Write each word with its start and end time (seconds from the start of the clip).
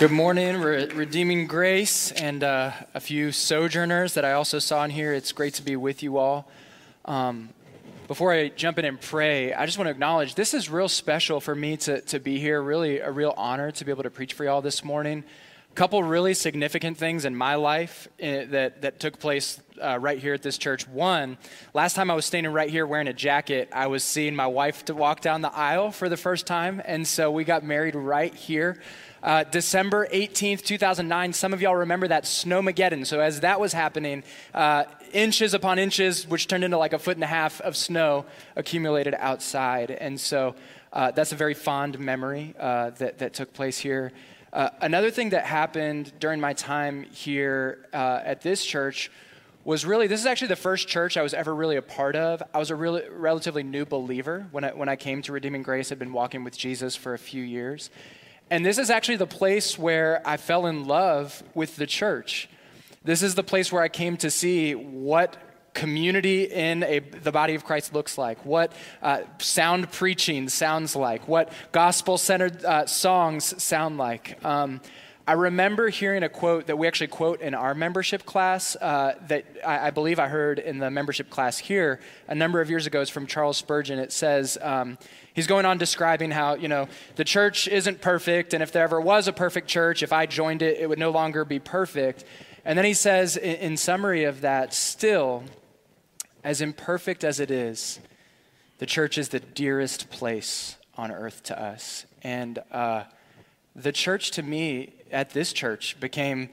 Good 0.00 0.10
morning, 0.10 0.62
Re- 0.62 0.86
Redeeming 0.86 1.46
Grace, 1.46 2.10
and 2.12 2.42
uh, 2.42 2.72
a 2.94 3.00
few 3.00 3.32
sojourners 3.32 4.14
that 4.14 4.24
I 4.24 4.32
also 4.32 4.58
saw 4.58 4.82
in 4.84 4.90
here. 4.90 5.12
It's 5.12 5.30
great 5.30 5.52
to 5.56 5.62
be 5.62 5.76
with 5.76 6.02
you 6.02 6.16
all. 6.16 6.48
Um, 7.04 7.50
before 8.08 8.32
I 8.32 8.48
jump 8.48 8.78
in 8.78 8.86
and 8.86 8.98
pray, 8.98 9.52
I 9.52 9.66
just 9.66 9.76
want 9.76 9.88
to 9.88 9.90
acknowledge 9.90 10.36
this 10.36 10.54
is 10.54 10.70
real 10.70 10.88
special 10.88 11.38
for 11.38 11.54
me 11.54 11.76
to, 11.76 12.00
to 12.00 12.18
be 12.18 12.38
here. 12.38 12.62
Really, 12.62 13.00
a 13.00 13.10
real 13.10 13.34
honor 13.36 13.70
to 13.72 13.84
be 13.84 13.92
able 13.92 14.04
to 14.04 14.10
preach 14.10 14.32
for 14.32 14.42
y'all 14.42 14.62
this 14.62 14.82
morning. 14.82 15.22
A 15.70 15.74
couple 15.74 16.02
really 16.02 16.32
significant 16.32 16.96
things 16.96 17.26
in 17.26 17.36
my 17.36 17.56
life 17.56 18.08
uh, 18.22 18.48
that, 18.48 18.80
that 18.80 19.00
took 19.00 19.18
place 19.18 19.60
uh, 19.82 19.98
right 20.00 20.18
here 20.18 20.32
at 20.32 20.40
this 20.40 20.56
church. 20.56 20.88
One, 20.88 21.36
last 21.74 21.92
time 21.92 22.10
I 22.10 22.14
was 22.14 22.24
standing 22.24 22.54
right 22.54 22.70
here 22.70 22.86
wearing 22.86 23.08
a 23.08 23.12
jacket, 23.12 23.68
I 23.70 23.88
was 23.88 24.02
seeing 24.02 24.34
my 24.34 24.46
wife 24.46 24.82
to 24.86 24.94
walk 24.94 25.20
down 25.20 25.42
the 25.42 25.54
aisle 25.54 25.90
for 25.90 26.08
the 26.08 26.16
first 26.16 26.46
time, 26.46 26.80
and 26.86 27.06
so 27.06 27.30
we 27.30 27.44
got 27.44 27.64
married 27.64 27.94
right 27.94 28.34
here. 28.34 28.80
Uh, 29.22 29.44
December 29.44 30.06
18th, 30.06 30.62
2009. 30.62 31.32
Some 31.34 31.52
of 31.52 31.60
y'all 31.60 31.76
remember 31.76 32.08
that 32.08 32.24
snowmageddon. 32.24 33.06
So, 33.06 33.20
as 33.20 33.40
that 33.40 33.60
was 33.60 33.74
happening, 33.74 34.24
uh, 34.54 34.84
inches 35.12 35.52
upon 35.52 35.78
inches, 35.78 36.26
which 36.26 36.46
turned 36.48 36.64
into 36.64 36.78
like 36.78 36.94
a 36.94 36.98
foot 36.98 37.16
and 37.16 37.24
a 37.24 37.26
half 37.28 37.60
of 37.60 37.76
snow, 37.76 38.24
accumulated 38.56 39.14
outside. 39.18 39.90
And 39.90 40.18
so, 40.18 40.54
uh, 40.92 41.10
that's 41.10 41.32
a 41.32 41.36
very 41.36 41.54
fond 41.54 41.98
memory 41.98 42.54
uh, 42.58 42.90
that, 42.90 43.18
that 43.18 43.34
took 43.34 43.52
place 43.52 43.78
here. 43.78 44.12
Uh, 44.52 44.70
another 44.80 45.10
thing 45.10 45.30
that 45.30 45.44
happened 45.44 46.12
during 46.18 46.40
my 46.40 46.52
time 46.54 47.04
here 47.12 47.86
uh, 47.92 48.20
at 48.24 48.40
this 48.40 48.64
church 48.64 49.10
was 49.62 49.84
really 49.84 50.06
this 50.06 50.18
is 50.18 50.26
actually 50.26 50.48
the 50.48 50.56
first 50.56 50.88
church 50.88 51.16
I 51.16 51.22
was 51.22 51.34
ever 51.34 51.54
really 51.54 51.76
a 51.76 51.82
part 51.82 52.16
of. 52.16 52.42
I 52.52 52.58
was 52.58 52.70
a 52.70 52.74
really 52.74 53.02
relatively 53.10 53.62
new 53.62 53.84
believer 53.84 54.46
when 54.50 54.64
I, 54.64 54.72
when 54.72 54.88
I 54.88 54.96
came 54.96 55.22
to 55.22 55.32
Redeeming 55.32 55.62
Grace. 55.62 55.92
I'd 55.92 55.98
been 55.98 56.12
walking 56.12 56.42
with 56.42 56.56
Jesus 56.56 56.96
for 56.96 57.14
a 57.14 57.18
few 57.18 57.42
years. 57.42 57.90
And 58.50 58.66
this 58.66 58.78
is 58.78 58.90
actually 58.90 59.16
the 59.16 59.26
place 59.28 59.78
where 59.78 60.20
I 60.24 60.36
fell 60.36 60.66
in 60.66 60.84
love 60.84 61.42
with 61.54 61.76
the 61.76 61.86
church. 61.86 62.48
This 63.04 63.22
is 63.22 63.36
the 63.36 63.44
place 63.44 63.72
where 63.72 63.82
I 63.82 63.88
came 63.88 64.16
to 64.18 64.30
see 64.30 64.74
what 64.74 65.36
community 65.72 66.44
in 66.44 66.82
a, 66.82 66.98
the 66.98 67.30
body 67.30 67.54
of 67.54 67.64
Christ 67.64 67.94
looks 67.94 68.18
like, 68.18 68.44
what 68.44 68.72
uh, 69.02 69.20
sound 69.38 69.92
preaching 69.92 70.48
sounds 70.48 70.96
like, 70.96 71.28
what 71.28 71.52
gospel 71.70 72.18
centered 72.18 72.64
uh, 72.64 72.86
songs 72.86 73.62
sound 73.62 73.96
like. 73.96 74.44
Um, 74.44 74.80
I 75.30 75.34
remember 75.34 75.90
hearing 75.90 76.24
a 76.24 76.28
quote 76.28 76.66
that 76.66 76.76
we 76.76 76.88
actually 76.88 77.06
quote 77.06 77.40
in 77.40 77.54
our 77.54 77.72
membership 77.72 78.26
class 78.26 78.74
uh, 78.74 79.14
that 79.28 79.44
I, 79.64 79.86
I, 79.86 79.90
believe 79.90 80.18
I 80.18 80.26
heard 80.26 80.58
in 80.58 80.78
the 80.78 80.90
membership 80.90 81.30
class 81.30 81.56
here 81.56 82.00
a 82.26 82.34
number 82.34 82.60
of 82.60 82.68
years 82.68 82.84
ago. 82.84 83.00
It's 83.00 83.12
from 83.12 83.28
Charles 83.28 83.56
Spurgeon. 83.56 84.00
It 84.00 84.10
says, 84.10 84.58
um, 84.60 84.98
He's 85.32 85.46
going 85.46 85.66
on 85.66 85.78
describing 85.78 86.32
how, 86.32 86.54
you 86.54 86.66
know, 86.66 86.88
the 87.14 87.22
church 87.22 87.68
isn't 87.68 88.00
perfect, 88.00 88.54
and 88.54 88.60
if 88.60 88.72
there 88.72 88.82
ever 88.82 89.00
was 89.00 89.28
a 89.28 89.32
perfect 89.32 89.68
church, 89.68 90.02
if 90.02 90.12
I 90.12 90.26
joined 90.26 90.62
it, 90.62 90.78
it 90.80 90.88
would 90.88 90.98
no 90.98 91.10
longer 91.10 91.44
be 91.44 91.60
perfect. 91.60 92.24
And 92.64 92.76
then 92.76 92.84
he 92.84 92.92
says, 92.92 93.36
in, 93.36 93.54
in 93.54 93.76
summary 93.76 94.24
of 94.24 94.40
that, 94.40 94.74
still, 94.74 95.44
as 96.42 96.60
imperfect 96.60 97.22
as 97.22 97.38
it 97.38 97.52
is, 97.52 98.00
the 98.78 98.86
church 98.86 99.16
is 99.16 99.28
the 99.28 99.38
dearest 99.38 100.10
place 100.10 100.76
on 100.96 101.12
earth 101.12 101.44
to 101.44 101.62
us. 101.62 102.04
And 102.20 102.58
uh, 102.72 103.04
the 103.76 103.92
church 103.92 104.32
to 104.32 104.42
me 104.42 104.94
at 105.12 105.30
this 105.30 105.52
church 105.52 105.98
became 106.00 106.48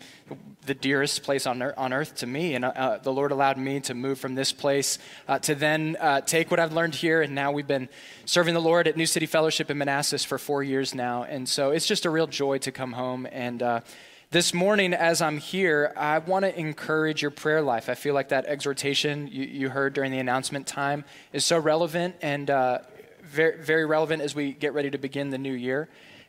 the 0.65 0.73
dearest 0.73 1.23
place 1.23 1.47
on, 1.47 1.61
on 1.61 1.93
earth 1.93 2.15
to 2.15 2.27
me. 2.27 2.55
And 2.55 2.65
uh, 2.65 2.99
the 3.01 3.11
Lord 3.11 3.31
allowed 3.31 3.57
me 3.57 3.79
to 3.81 3.93
move 3.93 4.19
from 4.19 4.35
this 4.35 4.51
place 4.51 4.99
uh, 5.27 5.39
to 5.39 5.55
then 5.55 5.97
uh, 5.99 6.21
take 6.21 6.51
what 6.51 6.59
I've 6.59 6.73
learned 6.73 6.95
here. 6.95 7.21
And 7.21 7.33
now 7.33 7.51
we've 7.51 7.67
been 7.67 7.89
serving 8.25 8.53
the 8.53 8.61
Lord 8.61 8.87
at 8.87 8.97
New 8.97 9.05
City 9.05 9.25
Fellowship 9.25 9.71
in 9.71 9.77
Manassas 9.77 10.23
for 10.23 10.37
four 10.37 10.63
years 10.63 10.93
now. 10.93 11.23
And 11.23 11.47
so 11.47 11.71
it's 11.71 11.87
just 11.87 12.05
a 12.05 12.09
real 12.09 12.27
joy 12.27 12.57
to 12.59 12.71
come 12.71 12.93
home. 12.93 13.27
And 13.31 13.63
uh, 13.63 13.81
this 14.29 14.53
morning, 14.53 14.93
as 14.93 15.21
I'm 15.21 15.37
here, 15.37 15.93
I 15.95 16.17
want 16.19 16.43
to 16.43 16.59
encourage 16.59 17.21
your 17.21 17.31
prayer 17.31 17.61
life. 17.61 17.87
I 17.87 17.95
feel 17.95 18.13
like 18.13 18.29
that 18.29 18.45
exhortation 18.45 19.27
you, 19.27 19.45
you 19.45 19.69
heard 19.69 19.93
during 19.93 20.11
the 20.11 20.19
announcement 20.19 20.67
time 20.67 21.05
is 21.31 21.45
so 21.45 21.57
relevant 21.57 22.15
and 22.21 22.49
uh, 22.49 22.79
very, 23.23 23.63
very 23.63 23.85
relevant 23.85 24.21
as 24.21 24.35
we 24.35 24.51
get 24.51 24.73
ready 24.73 24.89
to 24.91 24.97
begin 24.97 25.29
the 25.29 25.37
new 25.37 25.53
year. 25.53 25.87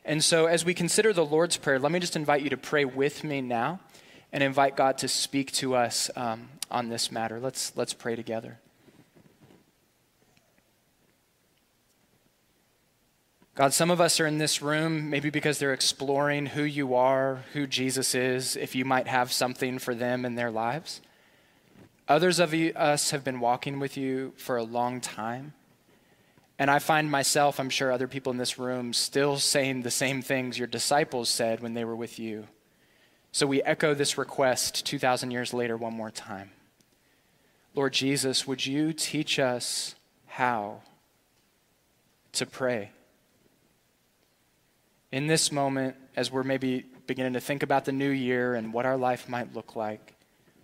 And 0.09 0.23
so, 0.23 0.47
as 0.47 0.65
we 0.65 0.73
consider 0.73 1.13
the 1.13 1.23
Lord's 1.23 1.55
Prayer, 1.55 1.77
let 1.77 1.91
me 1.91 1.99
just 1.99 2.15
invite 2.15 2.41
you 2.41 2.49
to 2.49 2.57
pray 2.57 2.83
with 2.83 3.23
me 3.23 3.41
now 3.41 3.79
and 4.33 4.41
invite 4.41 4.75
God 4.75 4.97
to 4.97 5.07
speak 5.07 5.51
to 5.51 5.75
us 5.75 6.09
um, 6.15 6.49
on 6.71 6.89
this 6.89 7.11
matter. 7.11 7.39
Let's, 7.39 7.73
let's 7.75 7.93
pray 7.93 8.15
together. 8.15 8.57
God, 13.53 13.71
some 13.71 13.91
of 13.91 14.01
us 14.01 14.19
are 14.19 14.25
in 14.25 14.39
this 14.39 14.63
room 14.63 15.11
maybe 15.11 15.29
because 15.29 15.59
they're 15.59 15.73
exploring 15.73 16.47
who 16.47 16.63
you 16.63 16.95
are, 16.95 17.43
who 17.53 17.67
Jesus 17.67 18.15
is, 18.15 18.55
if 18.55 18.73
you 18.73 18.85
might 18.85 19.07
have 19.07 19.31
something 19.31 19.77
for 19.77 19.93
them 19.93 20.25
in 20.25 20.33
their 20.33 20.49
lives. 20.49 21.01
Others 22.07 22.39
of 22.39 22.51
us 22.51 23.11
have 23.11 23.23
been 23.23 23.39
walking 23.39 23.77
with 23.79 23.95
you 23.95 24.33
for 24.37 24.57
a 24.57 24.63
long 24.63 25.01
time. 25.01 25.53
And 26.59 26.69
I 26.69 26.79
find 26.79 27.09
myself, 27.09 27.57
I'm 27.57 27.69
sure 27.69 27.89
other 27.89 28.09
people 28.09 28.33
in 28.33 28.37
this 28.37 28.59
room, 28.59 28.91
still 28.91 29.37
saying 29.37 29.81
the 29.81 29.89
same 29.89 30.21
things 30.21 30.59
your 30.59 30.67
disciples 30.67 31.29
said 31.29 31.61
when 31.61 31.73
they 31.73 31.85
were 31.85 31.95
with 31.95 32.19
you. 32.19 32.47
So 33.31 33.47
we 33.47 33.63
echo 33.63 33.93
this 33.93 34.17
request 34.17 34.85
2,000 34.85 35.31
years 35.31 35.53
later 35.53 35.77
one 35.77 35.93
more 35.93 36.11
time. 36.11 36.51
Lord 37.75 37.93
Jesus, 37.93 38.45
would 38.45 38.65
you 38.65 38.91
teach 38.91 39.39
us 39.39 39.95
how 40.27 40.81
to 42.33 42.45
pray? 42.45 42.91
In 45.13 45.27
this 45.27 45.53
moment, 45.53 45.95
as 46.15 46.29
we're 46.29 46.43
maybe 46.43 46.85
beginning 47.07 47.33
to 47.33 47.39
think 47.39 47.63
about 47.63 47.85
the 47.85 47.93
new 47.93 48.09
year 48.09 48.53
and 48.53 48.73
what 48.73 48.85
our 48.85 48.97
life 48.97 49.29
might 49.29 49.55
look 49.55 49.77
like, 49.77 50.15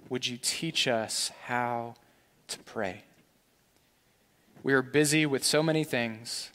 would 0.09 0.27
you 0.27 0.37
teach 0.41 0.89
us 0.89 1.31
how 1.45 1.95
to 2.49 2.59
pray? 2.59 3.03
We 4.65 4.73
are 4.73 4.81
busy 4.81 5.27
with 5.27 5.43
so 5.43 5.61
many 5.61 5.83
things. 5.83 6.49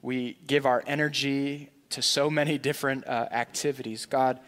We 0.00 0.38
give 0.46 0.64
our 0.64 0.84
energy 0.86 1.70
to 1.90 2.00
so 2.02 2.30
many 2.30 2.56
different 2.56 3.04
uh, 3.04 3.26
activities. 3.32 4.06
God, 4.06 4.38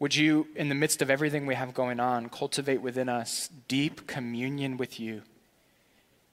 would 0.00 0.16
you, 0.16 0.48
in 0.56 0.68
the 0.68 0.74
midst 0.74 1.00
of 1.00 1.10
everything 1.10 1.46
we 1.46 1.54
have 1.54 1.72
going 1.72 2.00
on, 2.00 2.28
cultivate 2.28 2.82
within 2.82 3.08
us 3.08 3.48
deep 3.68 4.08
communion 4.08 4.78
with 4.78 4.98
you? 4.98 5.22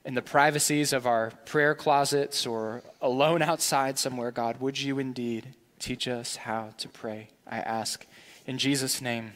In 0.03 0.15
the 0.15 0.23
privacies 0.23 0.91
of 0.91 1.05
our 1.05 1.29
prayer 1.45 1.75
closets 1.75 2.47
or 2.47 2.81
alone 2.99 3.43
outside 3.43 3.99
somewhere, 3.99 4.31
God, 4.31 4.59
would 4.59 4.81
you 4.81 4.97
indeed 4.97 5.53
teach 5.77 6.07
us 6.07 6.37
how 6.37 6.73
to 6.79 6.89
pray? 6.89 7.27
I 7.45 7.59
ask. 7.59 8.07
In 8.47 8.57
Jesus' 8.57 9.03
name, 9.03 9.33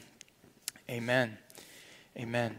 amen. 0.90 1.38
Amen. 2.18 2.56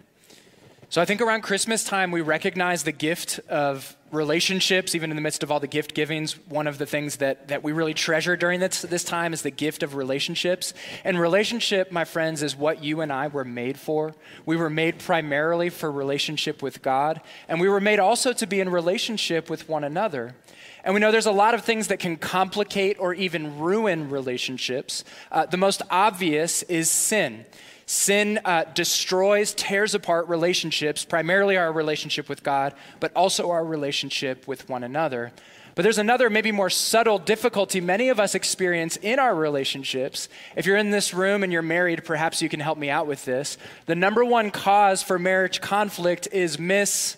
So 0.94 1.02
I 1.02 1.06
think 1.06 1.22
around 1.22 1.42
Christmas 1.42 1.84
time, 1.84 2.12
we 2.12 2.22
recognize 2.22 2.84
the 2.84 2.92
gift 2.92 3.40
of 3.50 3.98
relationships, 4.12 4.94
even 4.94 5.10
in 5.10 5.16
the 5.16 5.24
midst 5.24 5.42
of 5.42 5.52
all 5.52 5.60
the 5.60 5.66
gift 5.66 5.96
givings. 5.96 6.34
One 6.48 6.68
of 6.68 6.78
the 6.78 6.86
things 6.86 7.16
that, 7.16 7.48
that 7.48 7.64
we 7.64 7.72
really 7.72 7.96
treasure 7.96 8.38
during 8.38 8.60
this, 8.60 8.84
this 8.84 9.04
time 9.04 9.34
is 9.34 9.42
the 9.42 9.50
gift 9.50 9.82
of 9.82 9.96
relationships. 9.96 10.76
And 11.04 11.20
relationship, 11.20 11.92
my 11.92 12.06
friends, 12.06 12.44
is 12.44 12.56
what 12.56 12.84
you 12.84 13.02
and 13.02 13.12
I 13.12 13.26
were 13.26 13.44
made 13.44 13.80
for. 13.80 14.14
We 14.46 14.56
were 14.56 14.70
made 14.70 15.00
primarily 15.00 15.72
for 15.72 15.92
relationship 15.92 16.62
with 16.62 16.84
God, 16.84 17.22
and 17.48 17.60
we 17.60 17.70
were 17.70 17.82
made 17.82 17.98
also 17.98 18.32
to 18.32 18.46
be 18.46 18.60
in 18.60 18.70
relationship 18.70 19.50
with 19.50 19.68
one 19.68 19.84
another. 19.84 20.36
And 20.84 20.94
we 20.94 21.00
know 21.00 21.12
there's 21.12 21.26
a 21.26 21.32
lot 21.32 21.56
of 21.56 21.64
things 21.66 21.88
that 21.88 21.98
can 21.98 22.18
complicate 22.18 23.00
or 23.00 23.16
even 23.16 23.58
ruin 23.58 24.12
relationships. 24.12 25.04
Uh, 25.32 25.48
the 25.48 25.58
most 25.58 25.82
obvious 25.90 26.62
is 26.62 26.92
sin. 26.92 27.46
Sin 27.86 28.40
uh, 28.46 28.64
destroys, 28.74 29.54
tears 29.54 29.94
apart 29.94 30.28
relationships, 30.28 31.04
primarily 31.06 31.58
our 31.58 31.72
relationship 31.72 32.30
with 32.30 32.44
God, 32.44 32.74
but 33.00 33.12
also 33.16 33.52
our 33.52 33.64
relationship 33.64 34.48
with 34.48 34.70
one 34.70 34.84
another. 34.84 35.32
But 35.76 35.82
there's 35.82 35.98
another, 35.98 36.30
maybe 36.30 36.52
more 36.52 36.70
subtle 36.70 37.18
difficulty 37.18 37.82
many 37.82 38.10
of 38.10 38.20
us 38.20 38.36
experience 38.36 38.98
in 38.98 39.18
our 39.18 39.34
relationships. 39.34 40.30
If 40.56 40.66
you're 40.66 40.78
in 40.78 40.92
this 40.92 41.14
room 41.14 41.44
and 41.44 41.52
you're 41.52 41.64
married, 41.64 42.06
perhaps 42.06 42.42
you 42.42 42.50
can 42.50 42.60
help 42.60 42.78
me 42.78 42.90
out 42.90 43.08
with 43.08 43.26
this. 43.26 43.58
The 43.88 43.96
number 43.96 44.24
one 44.24 44.52
cause 44.52 45.02
for 45.02 45.18
marriage 45.18 45.62
conflict 45.62 46.28
is 46.32 46.60
mis 46.60 47.18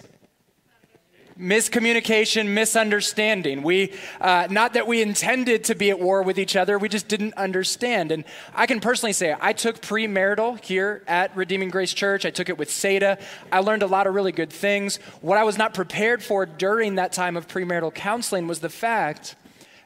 miscommunication, 1.40 2.48
misunderstanding. 2.48 3.62
We, 3.62 3.94
uh, 4.22 4.48
not 4.50 4.74
that 4.74 4.88
we 4.88 5.02
intended 5.02 5.66
to 5.66 5.76
be 5.76 5.90
at 5.90 6.00
war 6.00 6.24
with 6.24 6.40
each 6.40 6.56
other, 6.56 6.78
we 6.78 6.88
just 6.88 7.08
didn't 7.08 7.34
understand. 7.36 8.12
And 8.12 8.24
I 8.54 8.66
can 8.66 8.80
personally 8.80 9.14
say, 9.14 9.36
I 9.40 9.54
took 9.54 9.82
premarital 9.82 10.64
here 10.64 11.04
at 11.08 11.36
Redeeming 11.36 11.70
Grace 11.70 11.94
Church. 11.94 12.26
I 12.26 12.30
took 12.30 12.50
it 12.50 12.58
with 12.58 12.70
Seda. 12.70 13.20
I 13.52 13.60
learned 13.60 13.84
a 13.84 13.88
lot 13.88 14.08
of 14.08 14.16
really 14.16 14.32
good 14.32 14.52
things. 14.52 14.98
What 15.22 15.38
I 15.38 15.44
was 15.44 15.58
not 15.58 15.74
prepared 15.74 16.24
for 16.24 16.46
during 16.46 16.96
that 16.96 17.12
time 17.12 17.36
of 17.36 17.48
premarital 17.48 17.94
counseling 17.94 18.48
was 18.48 18.60
the 18.60 18.70
fact 18.70 19.36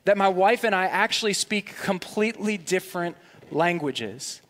that 0.05 0.17
my 0.17 0.27
wife 0.29 0.63
and 0.63 0.75
I 0.75 0.85
actually 0.85 1.33
speak 1.33 1.75
completely 1.77 2.57
different 2.57 3.17
languages 3.51 4.41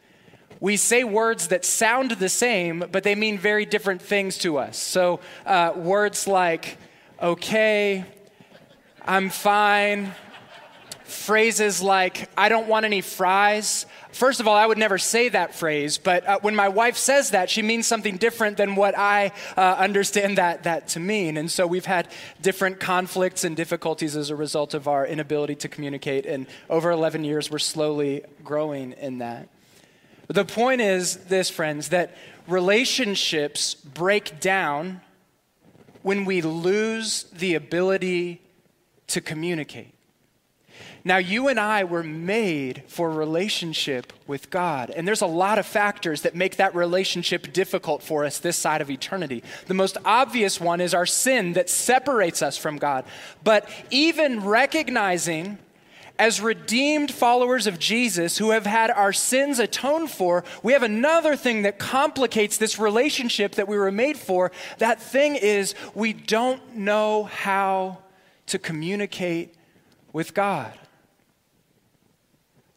we 0.61 0.75
say 0.75 1.03
words 1.03 1.47
that 1.47 1.63
sound 1.63 2.11
the 2.11 2.27
same, 2.29 2.83
but 2.91 3.03
they 3.03 3.15
mean 3.15 3.37
very 3.37 3.65
different 3.65 4.01
things 4.01 4.37
to 4.39 4.57
us. 4.57 4.77
So, 4.77 5.21
uh, 5.45 5.71
words 5.73 6.27
like 6.27 6.77
okay, 7.21 8.05
I'm 9.05 9.29
fine, 9.29 10.13
phrases 11.03 11.81
like, 11.81 12.29
I 12.37 12.49
don't 12.49 12.67
want 12.67 12.85
any 12.85 13.01
fries. 13.01 13.85
First 14.11 14.39
of 14.39 14.47
all, 14.47 14.55
I 14.55 14.65
would 14.65 14.77
never 14.77 14.97
say 14.97 15.29
that 15.29 15.53
phrase, 15.53 15.97
but 15.97 16.25
uh, 16.25 16.39
when 16.41 16.55
my 16.55 16.69
wife 16.69 16.95
says 16.95 17.31
that, 17.31 17.49
she 17.49 17.61
means 17.61 17.87
something 17.87 18.17
different 18.17 18.57
than 18.57 18.75
what 18.75 18.97
I 18.97 19.31
uh, 19.57 19.75
understand 19.77 20.37
that, 20.37 20.63
that 20.63 20.87
to 20.89 20.99
mean. 20.99 21.35
And 21.37 21.51
so 21.51 21.67
we've 21.67 21.85
had 21.85 22.07
different 22.41 22.79
conflicts 22.79 23.43
and 23.43 23.55
difficulties 23.55 24.15
as 24.15 24.29
a 24.29 24.35
result 24.35 24.73
of 24.73 24.87
our 24.87 25.05
inability 25.05 25.55
to 25.55 25.67
communicate. 25.67 26.25
And 26.25 26.47
over 26.69 26.89
11 26.91 27.23
years, 27.23 27.51
we're 27.51 27.59
slowly 27.59 28.23
growing 28.43 28.93
in 28.93 29.17
that. 29.17 29.49
But 30.27 30.35
the 30.35 30.45
point 30.45 30.81
is 30.81 31.17
this, 31.17 31.49
friends, 31.49 31.89
that 31.89 32.15
relationships 32.47 33.73
break 33.73 34.39
down 34.39 35.01
when 36.01 36.25
we 36.25 36.41
lose 36.41 37.23
the 37.23 37.55
ability 37.55 38.41
to 39.07 39.21
communicate. 39.21 39.93
Now, 41.03 41.17
you 41.17 41.47
and 41.47 41.59
I 41.59 41.85
were 41.85 42.03
made 42.03 42.83
for 42.87 43.09
relationship 43.09 44.11
with 44.27 44.49
God. 44.49 44.89
And 44.89 45.07
there's 45.07 45.21
a 45.21 45.27
lot 45.27 45.57
of 45.57 45.65
factors 45.65 46.21
that 46.23 46.35
make 46.35 46.57
that 46.57 46.75
relationship 46.75 47.53
difficult 47.53 48.03
for 48.03 48.25
us 48.25 48.39
this 48.39 48.57
side 48.57 48.81
of 48.81 48.89
eternity. 48.89 49.43
The 49.67 49.73
most 49.73 49.97
obvious 50.03 50.59
one 50.59 50.81
is 50.81 50.93
our 50.93 51.05
sin 51.05 51.53
that 51.53 51.69
separates 51.69 52.41
us 52.41 52.57
from 52.57 52.77
God. 52.77 53.05
But 53.43 53.69
even 53.89 54.43
recognizing 54.43 55.57
as 56.19 56.41
redeemed 56.41 57.09
followers 57.09 57.65
of 57.65 57.79
Jesus 57.79 58.37
who 58.37 58.49
have 58.51 58.65
had 58.65 58.91
our 58.91 59.13
sins 59.13 59.57
atoned 59.57 60.11
for, 60.11 60.43
we 60.61 60.73
have 60.73 60.83
another 60.83 61.37
thing 61.37 61.61
that 61.61 61.79
complicates 61.79 62.57
this 62.57 62.77
relationship 62.77 63.53
that 63.53 63.69
we 63.69 63.77
were 63.77 63.91
made 63.91 64.17
for. 64.17 64.51
That 64.79 65.01
thing 65.01 65.37
is 65.37 65.73
we 65.95 66.11
don't 66.11 66.75
know 66.75 67.23
how 67.23 67.99
to 68.47 68.59
communicate 68.59 69.55
with 70.11 70.33
God. 70.33 70.73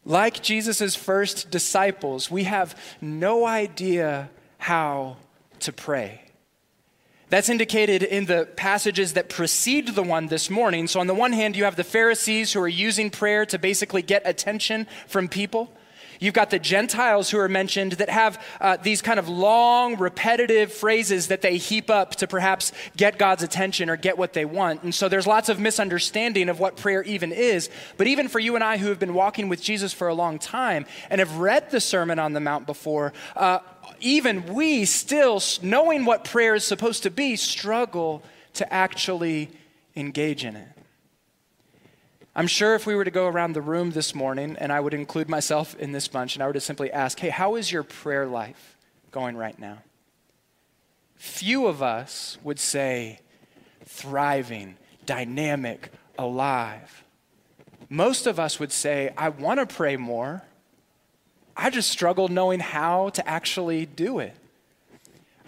Like 0.04 0.40
Jesus' 0.40 0.94
first 0.94 1.50
disciples, 1.50 2.30
we 2.30 2.44
have 2.44 2.78
no 3.00 3.44
idea 3.44 4.30
how 4.58 5.16
to 5.60 5.72
pray. 5.72 6.22
That's 7.32 7.48
indicated 7.48 8.02
in 8.02 8.26
the 8.26 8.46
passages 8.56 9.14
that 9.14 9.30
precede 9.30 9.94
the 9.94 10.02
one 10.02 10.26
this 10.26 10.50
morning. 10.50 10.86
So, 10.86 11.00
on 11.00 11.06
the 11.06 11.14
one 11.14 11.32
hand, 11.32 11.56
you 11.56 11.64
have 11.64 11.76
the 11.76 11.82
Pharisees 11.82 12.52
who 12.52 12.60
are 12.60 12.68
using 12.68 13.08
prayer 13.08 13.46
to 13.46 13.58
basically 13.58 14.02
get 14.02 14.20
attention 14.26 14.86
from 15.06 15.28
people. 15.28 15.72
You've 16.20 16.34
got 16.34 16.50
the 16.50 16.58
Gentiles 16.58 17.30
who 17.30 17.38
are 17.38 17.48
mentioned 17.48 17.92
that 17.92 18.10
have 18.10 18.38
uh, 18.60 18.76
these 18.76 19.00
kind 19.00 19.18
of 19.18 19.30
long, 19.30 19.96
repetitive 19.96 20.74
phrases 20.74 21.28
that 21.28 21.40
they 21.40 21.56
heap 21.56 21.88
up 21.88 22.16
to 22.16 22.26
perhaps 22.26 22.70
get 22.98 23.16
God's 23.16 23.42
attention 23.42 23.88
or 23.88 23.96
get 23.96 24.18
what 24.18 24.34
they 24.34 24.44
want. 24.44 24.82
And 24.82 24.94
so 24.94 25.08
there's 25.08 25.26
lots 25.26 25.48
of 25.48 25.58
misunderstanding 25.58 26.50
of 26.50 26.60
what 26.60 26.76
prayer 26.76 27.02
even 27.02 27.32
is. 27.32 27.70
But 27.96 28.08
even 28.08 28.28
for 28.28 28.40
you 28.40 28.56
and 28.56 28.62
I 28.62 28.76
who 28.76 28.90
have 28.90 28.98
been 28.98 29.14
walking 29.14 29.48
with 29.48 29.62
Jesus 29.62 29.94
for 29.94 30.06
a 30.06 30.14
long 30.14 30.38
time 30.38 30.84
and 31.08 31.18
have 31.18 31.38
read 31.38 31.70
the 31.70 31.80
Sermon 31.80 32.18
on 32.18 32.34
the 32.34 32.40
Mount 32.40 32.66
before, 32.66 33.14
uh, 33.34 33.60
even 34.02 34.54
we 34.54 34.84
still, 34.84 35.40
knowing 35.62 36.04
what 36.04 36.24
prayer 36.24 36.54
is 36.54 36.64
supposed 36.64 37.02
to 37.04 37.10
be, 37.10 37.36
struggle 37.36 38.22
to 38.54 38.72
actually 38.72 39.50
engage 39.96 40.44
in 40.44 40.56
it. 40.56 40.68
I'm 42.34 42.46
sure 42.46 42.74
if 42.74 42.86
we 42.86 42.94
were 42.94 43.04
to 43.04 43.10
go 43.10 43.26
around 43.26 43.52
the 43.52 43.60
room 43.60 43.90
this 43.90 44.14
morning, 44.14 44.56
and 44.58 44.72
I 44.72 44.80
would 44.80 44.94
include 44.94 45.28
myself 45.28 45.74
in 45.76 45.92
this 45.92 46.08
bunch, 46.08 46.34
and 46.34 46.42
I 46.42 46.46
were 46.46 46.54
to 46.54 46.60
simply 46.60 46.90
ask, 46.90 47.18
hey, 47.18 47.28
how 47.28 47.56
is 47.56 47.70
your 47.70 47.82
prayer 47.82 48.26
life 48.26 48.78
going 49.10 49.36
right 49.36 49.58
now? 49.58 49.78
Few 51.16 51.66
of 51.66 51.82
us 51.82 52.38
would 52.42 52.58
say, 52.58 53.20
thriving, 53.84 54.76
dynamic, 55.04 55.90
alive. 56.18 57.04
Most 57.90 58.26
of 58.26 58.40
us 58.40 58.58
would 58.58 58.72
say, 58.72 59.12
I 59.16 59.28
want 59.28 59.60
to 59.60 59.66
pray 59.66 59.96
more. 59.98 60.42
I 61.56 61.70
just 61.70 61.90
struggle 61.90 62.28
knowing 62.28 62.60
how 62.60 63.10
to 63.10 63.28
actually 63.28 63.86
do 63.86 64.18
it. 64.18 64.34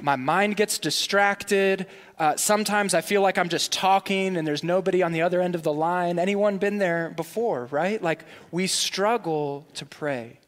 My 0.01 0.17
mind 0.17 0.57
gets 0.57 0.79
distracted. 0.79 1.87
Uh, 2.19 2.37
sometimes 2.37 2.95
I 2.95 3.01
feel 3.01 3.23
like 3.23 3.39
I'm 3.39 3.49
just 3.49 3.73
talking 3.73 4.37
and 4.37 4.47
there's 4.47 4.63
nobody 4.63 5.03
on 5.03 5.13
the 5.13 5.23
other 5.23 5.41
end 5.41 5.55
of 5.55 5.63
the 5.63 5.73
line. 5.73 6.19
Anyone 6.19 6.59
been 6.59 6.79
there 6.79 7.13
before, 7.17 7.67
right? 7.71 8.03
Like 8.03 8.25
we 8.51 8.67
struggle 8.67 9.67
to 9.75 9.87
pray. 9.87 10.41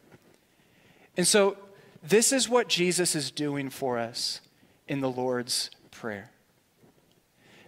And 1.15 1.25
so 1.25 1.57
this 2.03 2.31
is 2.31 2.47
what 2.47 2.67
Jesus 2.67 3.15
is 3.15 3.31
doing 3.31 3.69
for 3.69 3.97
us 3.97 4.41
in 4.87 5.01
the 5.01 5.09
Lord's 5.09 5.71
Prayer. 5.91 6.29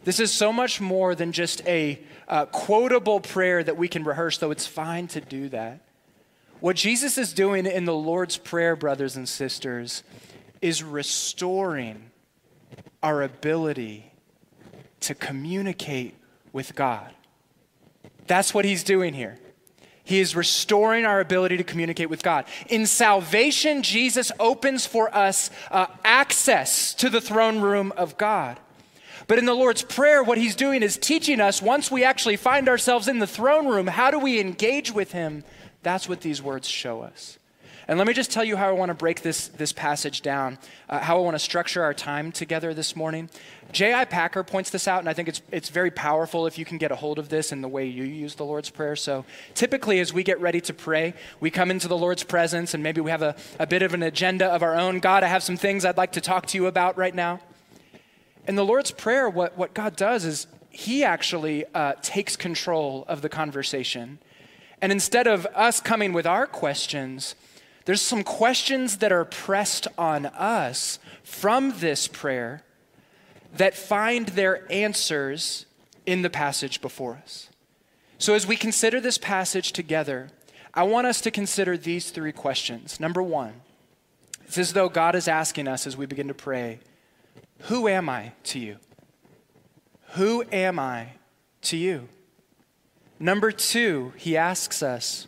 This 0.03 0.19
is 0.19 0.31
so 0.31 0.53
much 0.53 0.79
more 0.79 1.15
than 1.15 1.31
just 1.31 1.65
a 1.67 1.99
uh, 2.27 2.45
quotable 2.45 3.19
prayer 3.19 3.63
that 3.63 3.75
we 3.77 3.87
can 3.87 4.03
rehearse, 4.03 4.37
though 4.37 4.51
it's 4.51 4.67
fine 4.67 5.07
to 5.07 5.21
do 5.21 5.49
that. 5.49 5.81
What 6.59 6.75
Jesus 6.75 7.17
is 7.17 7.31
doing 7.33 7.65
in 7.65 7.85
the 7.85 7.95
Lord's 7.95 8.37
Prayer, 8.37 8.75
brothers 8.75 9.15
and 9.15 9.27
sisters, 9.27 10.03
is 10.61 10.83
restoring 10.83 12.11
our 13.01 13.21
ability 13.21 14.11
to 15.01 15.15
communicate 15.15 16.15
with 16.51 16.75
God. 16.75 17.13
That's 18.27 18.53
what 18.53 18.65
he's 18.65 18.83
doing 18.83 19.13
here. 19.13 19.39
He 20.03 20.19
is 20.19 20.35
restoring 20.35 21.05
our 21.05 21.19
ability 21.19 21.57
to 21.57 21.63
communicate 21.63 22.09
with 22.09 22.23
God. 22.23 22.45
In 22.67 22.85
salvation, 22.85 23.83
Jesus 23.83 24.31
opens 24.39 24.85
for 24.85 25.15
us 25.15 25.51
uh, 25.71 25.85
access 26.03 26.93
to 26.95 27.09
the 27.09 27.21
throne 27.21 27.61
room 27.61 27.93
of 27.95 28.17
God. 28.17 28.59
But 29.29 29.37
in 29.37 29.45
the 29.45 29.53
Lord's 29.53 29.83
Prayer, 29.83 30.23
what 30.23 30.39
he's 30.39 30.55
doing 30.55 30.81
is 30.81 30.97
teaching 30.97 31.39
us 31.39 31.61
once 31.61 31.91
we 31.91 32.03
actually 32.03 32.35
find 32.35 32.67
ourselves 32.67 33.07
in 33.07 33.19
the 33.19 33.27
throne 33.27 33.67
room, 33.67 33.85
how 33.85 34.09
do 34.09 34.17
we 34.17 34.39
engage 34.39 34.91
with 34.91 35.11
him? 35.11 35.43
That's 35.83 36.09
what 36.09 36.21
these 36.21 36.41
words 36.41 36.67
show 36.67 37.03
us. 37.03 37.37
And 37.87 37.99
let 37.99 38.07
me 38.07 38.13
just 38.13 38.31
tell 38.31 38.43
you 38.43 38.57
how 38.57 38.69
I 38.69 38.71
want 38.71 38.89
to 38.89 38.95
break 38.95 39.21
this, 39.21 39.49
this 39.49 39.71
passage 39.71 40.23
down, 40.23 40.57
uh, 40.89 40.97
how 40.97 41.17
I 41.17 41.21
want 41.21 41.35
to 41.35 41.39
structure 41.39 41.83
our 41.83 41.93
time 41.93 42.31
together 42.31 42.73
this 42.73 42.95
morning. 42.95 43.29
J.I. 43.71 44.05
Packer 44.05 44.43
points 44.43 44.71
this 44.71 44.87
out, 44.87 44.97
and 44.97 45.07
I 45.07 45.13
think 45.13 45.27
it's, 45.27 45.43
it's 45.51 45.69
very 45.69 45.91
powerful 45.91 46.47
if 46.47 46.57
you 46.57 46.65
can 46.65 46.79
get 46.79 46.91
a 46.91 46.95
hold 46.95 47.19
of 47.19 47.29
this 47.29 47.51
in 47.51 47.61
the 47.61 47.67
way 47.67 47.85
you 47.85 48.05
use 48.05 48.33
the 48.33 48.45
Lord's 48.45 48.71
Prayer. 48.71 48.95
So 48.95 49.25
typically, 49.53 49.99
as 49.99 50.11
we 50.11 50.23
get 50.23 50.41
ready 50.41 50.61
to 50.61 50.73
pray, 50.73 51.13
we 51.39 51.51
come 51.51 51.69
into 51.69 51.87
the 51.87 51.97
Lord's 51.97 52.23
presence, 52.23 52.73
and 52.73 52.81
maybe 52.81 52.99
we 52.99 53.11
have 53.11 53.21
a, 53.21 53.35
a 53.59 53.67
bit 53.67 53.83
of 53.83 53.93
an 53.93 54.01
agenda 54.01 54.47
of 54.47 54.63
our 54.63 54.73
own. 54.73 54.99
God, 54.99 55.23
I 55.23 55.27
have 55.27 55.43
some 55.43 55.55
things 55.55 55.85
I'd 55.85 55.97
like 55.97 56.13
to 56.13 56.21
talk 56.21 56.47
to 56.47 56.57
you 56.57 56.65
about 56.65 56.97
right 56.97 57.13
now. 57.13 57.41
In 58.47 58.55
the 58.55 58.65
Lord's 58.65 58.91
Prayer, 58.91 59.29
what, 59.29 59.57
what 59.57 59.73
God 59.73 59.95
does 59.95 60.25
is 60.25 60.47
He 60.69 61.03
actually 61.03 61.65
uh, 61.73 61.93
takes 62.01 62.35
control 62.35 63.05
of 63.07 63.21
the 63.21 63.29
conversation. 63.29 64.19
And 64.81 64.91
instead 64.91 65.27
of 65.27 65.45
us 65.53 65.79
coming 65.79 66.13
with 66.13 66.25
our 66.25 66.47
questions, 66.47 67.35
there's 67.85 68.01
some 68.01 68.23
questions 68.23 68.97
that 68.97 69.11
are 69.11 69.25
pressed 69.25 69.87
on 69.97 70.27
us 70.27 70.99
from 71.23 71.79
this 71.79 72.07
prayer 72.07 72.63
that 73.55 73.75
find 73.75 74.27
their 74.29 74.71
answers 74.71 75.65
in 76.05 76.21
the 76.21 76.29
passage 76.29 76.81
before 76.81 77.19
us. 77.23 77.49
So, 78.17 78.35
as 78.35 78.45
we 78.45 78.55
consider 78.55 78.99
this 78.99 79.17
passage 79.17 79.71
together, 79.71 80.29
I 80.73 80.83
want 80.83 81.07
us 81.07 81.21
to 81.21 81.31
consider 81.31 81.77
these 81.77 82.11
three 82.11 82.31
questions. 82.31 82.99
Number 82.99 83.23
one, 83.23 83.61
it's 84.45 84.57
as 84.57 84.73
though 84.73 84.89
God 84.89 85.15
is 85.15 85.27
asking 85.27 85.67
us 85.67 85.87
as 85.87 85.97
we 85.97 86.05
begin 86.05 86.27
to 86.27 86.33
pray, 86.33 86.79
Who 87.63 87.87
am 87.87 88.09
I 88.09 88.33
to 88.45 88.59
you? 88.59 88.77
Who 90.13 90.43
am 90.51 90.79
I 90.79 91.09
to 91.63 91.77
you? 91.77 92.07
Number 93.19 93.51
two, 93.51 94.13
he 94.15 94.37
asks 94.37 94.81
us, 94.81 95.27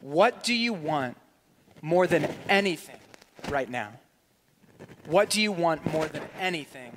What 0.00 0.42
do 0.42 0.54
you 0.54 0.72
want 0.72 1.16
more 1.82 2.06
than 2.06 2.28
anything 2.48 2.98
right 3.48 3.68
now? 3.68 3.92
What 5.06 5.30
do 5.30 5.40
you 5.40 5.52
want 5.52 5.84
more 5.92 6.06
than 6.06 6.22
anything? 6.38 6.92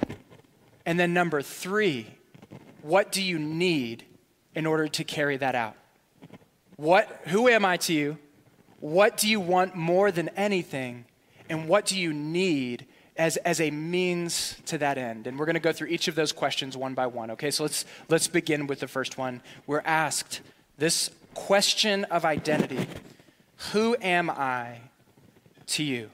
And 0.86 1.00
then, 1.00 1.14
number 1.14 1.42
three, 1.42 2.08
what 2.82 3.12
do 3.12 3.22
you 3.22 3.40
need 3.40 4.06
in 4.56 4.66
order 4.66 4.88
to 4.88 5.04
carry 5.04 5.38
that 5.38 5.56
out? 5.56 5.76
What, 6.76 7.22
who 7.28 7.48
am 7.48 7.66
I 7.66 7.78
to 7.78 7.94
you? 7.94 8.18
What 8.80 9.18
do 9.18 9.30
you 9.30 9.40
want 9.40 9.76
more 9.76 10.12
than 10.12 10.30
anything? 10.30 11.06
And 11.50 11.68
what 11.68 11.86
do 11.86 11.98
you 11.98 12.12
need 12.14 12.86
as, 13.18 13.38
as 13.38 13.62
a 13.62 13.72
means 13.72 14.58
to 14.66 14.78
that 14.80 14.98
end? 14.98 15.28
And 15.28 15.38
we're 15.38 15.46
going 15.46 15.56
to 15.56 15.60
go 15.60 15.74
through 15.74 15.90
each 15.90 16.08
of 16.08 16.16
those 16.16 16.32
questions 16.32 16.76
one 16.76 16.94
by 16.94 17.08
one. 17.08 17.32
Okay, 17.32 17.52
so 17.52 17.64
let's, 17.64 17.86
let's 18.10 18.28
begin 18.28 18.68
with 18.68 18.80
the 18.80 18.88
first 18.88 19.18
one. 19.18 19.42
We're 19.68 19.82
asked 19.86 20.42
this 20.78 21.10
question 21.34 22.04
of 22.06 22.26
identity 22.26 22.88
who 23.72 23.96
am 24.02 24.30
I 24.30 24.80
to 25.68 25.84
you? 25.84 26.10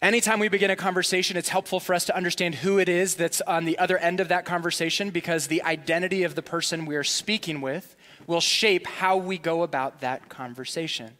Anytime 0.00 0.40
we 0.40 0.48
begin 0.48 0.70
a 0.70 0.76
conversation, 0.76 1.36
it's 1.36 1.48
helpful 1.48 1.78
for 1.78 1.94
us 1.94 2.04
to 2.06 2.16
understand 2.16 2.56
who 2.56 2.80
it 2.80 2.88
is 2.88 3.14
that's 3.14 3.40
on 3.42 3.66
the 3.66 3.78
other 3.78 3.98
end 3.98 4.18
of 4.18 4.28
that 4.28 4.44
conversation 4.44 5.10
because 5.10 5.46
the 5.46 5.62
identity 5.62 6.24
of 6.24 6.34
the 6.34 6.42
person 6.42 6.86
we 6.86 6.96
are 6.96 7.04
speaking 7.04 7.60
with 7.60 7.94
will 8.26 8.40
shape 8.40 8.86
how 8.86 9.16
we 9.16 9.38
go 9.38 9.62
about 9.62 10.00
that 10.00 10.28
conversation. 10.28 11.12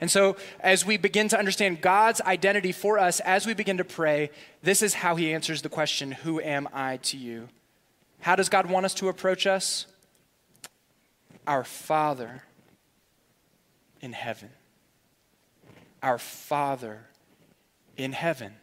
And 0.00 0.10
so, 0.10 0.36
as 0.60 0.84
we 0.84 0.96
begin 0.96 1.28
to 1.28 1.38
understand 1.38 1.80
God's 1.80 2.20
identity 2.20 2.72
for 2.72 2.98
us, 2.98 3.20
as 3.20 3.46
we 3.46 3.54
begin 3.54 3.78
to 3.78 3.84
pray, 3.84 4.30
this 4.62 4.82
is 4.82 4.94
how 4.94 5.16
He 5.16 5.32
answers 5.32 5.62
the 5.62 5.68
question 5.68 6.12
Who 6.12 6.40
am 6.40 6.68
I 6.72 6.98
to 6.98 7.16
you? 7.16 7.48
How 8.20 8.36
does 8.36 8.48
God 8.48 8.66
want 8.66 8.86
us 8.86 8.94
to 8.94 9.08
approach 9.08 9.46
us? 9.46 9.86
Our 11.46 11.64
Father 11.64 12.42
in 14.00 14.12
heaven. 14.12 14.50
Our 16.02 16.18
Father 16.18 17.06
in 17.96 18.12
heaven. 18.12 18.54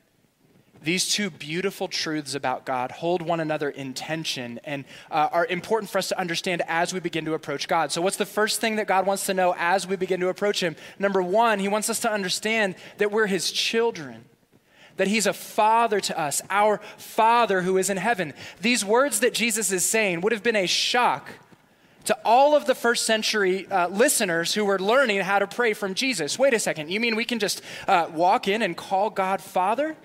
These 0.84 1.10
two 1.10 1.30
beautiful 1.30 1.88
truths 1.88 2.36
about 2.36 2.66
God 2.66 2.92
hold 2.92 3.22
one 3.22 3.40
another 3.40 3.70
in 3.70 3.94
tension 3.94 4.60
and 4.64 4.84
uh, 5.10 5.30
are 5.32 5.46
important 5.46 5.90
for 5.90 5.98
us 5.98 6.10
to 6.10 6.20
understand 6.20 6.62
as 6.68 6.94
we 6.94 7.00
begin 7.00 7.26
to 7.26 7.34
approach 7.34 7.68
God. 7.68 7.92
So, 7.92 8.02
what's 8.02 8.18
the 8.18 8.26
first 8.26 8.60
thing 8.60 8.76
that 8.76 8.88
God 8.88 9.06
wants 9.06 9.26
to 9.28 9.34
know 9.34 9.56
as 9.58 9.88
we 9.88 9.96
begin 9.96 10.20
to 10.20 10.30
approach 10.30 10.62
Him? 10.62 10.76
Number 11.00 11.22
one, 11.22 11.60
He 11.60 11.68
wants 11.68 11.90
us 11.90 12.00
to 12.02 12.12
understand 12.12 12.76
that 12.98 13.12
we're 13.12 13.28
His 13.28 13.52
children 13.52 14.26
that 14.98 15.08
he's 15.08 15.26
a 15.26 15.34
father 15.34 16.00
to 16.00 16.20
us, 16.20 16.40
our 16.52 16.80
father 16.98 17.64
who 17.64 17.78
is 17.78 17.90
in 17.90 17.98
heaven. 17.98 18.32
These 18.62 18.86
words 18.86 19.22
that 19.22 19.34
Jesus 19.34 19.72
is 19.72 19.84
saying 19.84 20.22
would 20.22 20.32
have 20.32 20.44
been 20.44 20.56
a 20.56 20.68
shock 20.68 21.32
to 22.06 22.18
all 22.26 22.56
of 22.56 22.66
the 22.66 22.76
first 22.76 23.06
century 23.06 23.68
uh, 23.68 23.88
listeners 23.88 24.54
who 24.54 24.66
were 24.66 24.80
learning 24.80 25.22
how 25.22 25.40
to 25.40 25.48
pray 25.48 25.74
from 25.74 25.94
Jesus. 25.94 26.38
Wait 26.38 26.54
a 26.54 26.60
second, 26.60 26.92
you 26.92 27.00
mean 27.00 27.16
we 27.16 27.26
can 27.26 27.40
just 27.40 27.62
uh, 27.88 28.08
walk 28.14 28.48
in 28.48 28.62
and 28.62 28.76
call 28.76 29.10
God 29.10 29.42
Father? 29.42 29.96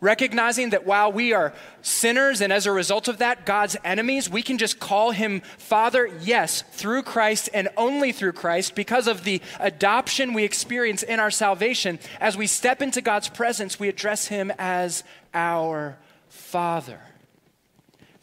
Recognizing 0.00 0.70
that 0.70 0.86
while 0.86 1.10
we 1.10 1.32
are 1.32 1.52
sinners 1.82 2.40
and 2.40 2.52
as 2.52 2.66
a 2.66 2.72
result 2.72 3.08
of 3.08 3.18
that, 3.18 3.44
God's 3.44 3.76
enemies, 3.82 4.30
we 4.30 4.42
can 4.42 4.56
just 4.56 4.78
call 4.78 5.10
him 5.10 5.40
Father, 5.58 6.06
yes, 6.20 6.62
through 6.62 7.02
Christ 7.02 7.48
and 7.52 7.68
only 7.76 8.12
through 8.12 8.32
Christ 8.32 8.76
because 8.76 9.08
of 9.08 9.24
the 9.24 9.42
adoption 9.58 10.34
we 10.34 10.44
experience 10.44 11.02
in 11.02 11.18
our 11.18 11.32
salvation. 11.32 11.98
As 12.20 12.36
we 12.36 12.46
step 12.46 12.80
into 12.80 13.00
God's 13.00 13.28
presence, 13.28 13.80
we 13.80 13.88
address 13.88 14.28
him 14.28 14.52
as 14.56 15.02
our 15.34 15.98
Father. 16.28 17.00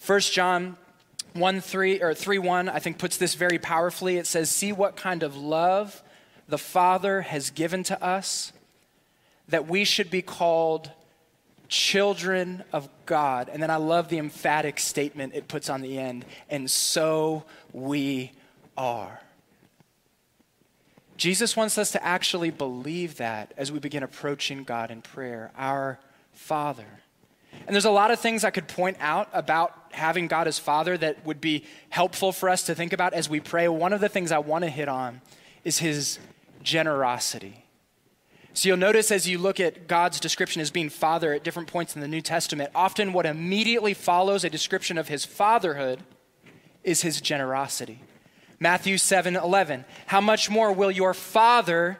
1 0.05 0.19
John 0.21 0.77
1 1.33 1.59
3 1.59 2.01
or 2.01 2.13
3 2.13 2.37
1, 2.37 2.69
I 2.69 2.79
think, 2.79 2.97
puts 2.97 3.17
this 3.17 3.35
very 3.35 3.59
powerfully. 3.59 4.15
It 4.15 4.27
says, 4.27 4.49
See 4.49 4.71
what 4.71 4.95
kind 4.95 5.23
of 5.23 5.35
love 5.35 6.01
the 6.47 6.57
Father 6.57 7.21
has 7.21 7.49
given 7.49 7.83
to 7.83 8.01
us 8.01 8.53
that 9.47 9.67
we 9.67 9.83
should 9.83 10.09
be 10.09 10.21
called 10.21 10.91
children 11.67 12.63
of 12.71 12.89
God. 13.05 13.49
And 13.51 13.61
then 13.61 13.69
I 13.69 13.77
love 13.77 14.09
the 14.09 14.17
emphatic 14.17 14.79
statement 14.79 15.33
it 15.33 15.47
puts 15.47 15.69
on 15.69 15.81
the 15.81 15.97
end, 15.97 16.25
and 16.49 16.69
so 16.69 17.45
we 17.73 18.31
are. 18.77 19.19
Jesus 21.17 21.55
wants 21.55 21.77
us 21.77 21.91
to 21.91 22.03
actually 22.03 22.49
believe 22.49 23.17
that 23.17 23.53
as 23.57 23.71
we 23.71 23.79
begin 23.79 24.03
approaching 24.03 24.63
God 24.63 24.91
in 24.91 25.01
prayer, 25.01 25.51
our 25.57 25.99
Father. 26.33 26.85
And 27.65 27.73
there's 27.73 27.85
a 27.85 27.91
lot 27.91 28.11
of 28.11 28.19
things 28.19 28.43
I 28.43 28.51
could 28.51 28.67
point 28.67 28.97
out 28.99 29.29
about 29.31 29.73
having 29.91 30.27
God 30.27 30.47
as 30.47 30.59
Father 30.59 30.97
that 30.97 31.25
would 31.25 31.39
be 31.39 31.63
helpful 31.89 32.33
for 32.33 32.49
us 32.49 32.63
to 32.63 32.75
think 32.75 32.91
about 32.91 33.13
as 33.13 33.29
we 33.29 33.39
pray. 33.39 33.67
One 33.69 33.93
of 33.93 34.01
the 34.01 34.09
things 34.09 34.31
I 34.31 34.39
want 34.39 34.65
to 34.65 34.69
hit 34.69 34.89
on 34.89 35.21
is 35.63 35.79
His 35.79 36.19
generosity. 36.63 37.64
So 38.55 38.69
you'll 38.69 38.77
notice 38.77 39.11
as 39.11 39.27
you 39.27 39.37
look 39.37 39.59
at 39.59 39.89
God's 39.89 40.17
description 40.17 40.61
as 40.61 40.71
being 40.71 40.87
Father 40.87 41.33
at 41.33 41.43
different 41.43 41.67
points 41.67 41.93
in 41.93 41.99
the 41.99 42.07
New 42.07 42.21
Testament, 42.21 42.71
often 42.73 43.11
what 43.11 43.25
immediately 43.25 43.93
follows 43.93 44.45
a 44.45 44.49
description 44.49 44.97
of 44.97 45.09
His 45.09 45.25
fatherhood 45.25 45.99
is 46.81 47.01
His 47.01 47.19
generosity. 47.19 47.99
Matthew 48.57 48.97
7 48.97 49.35
11. 49.35 49.83
How 50.05 50.21
much 50.21 50.49
more 50.49 50.71
will 50.71 50.89
your 50.89 51.13
Father 51.13 51.99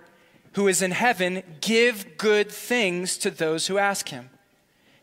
who 0.54 0.70
is 0.70 0.82
in 0.82 0.92
heaven 0.92 1.44
give 1.60 2.18
good 2.18 2.50
things 2.50 3.18
to 3.18 3.30
those 3.30 3.68
who 3.68 3.78
ask 3.78 4.08
Him? 4.08 4.30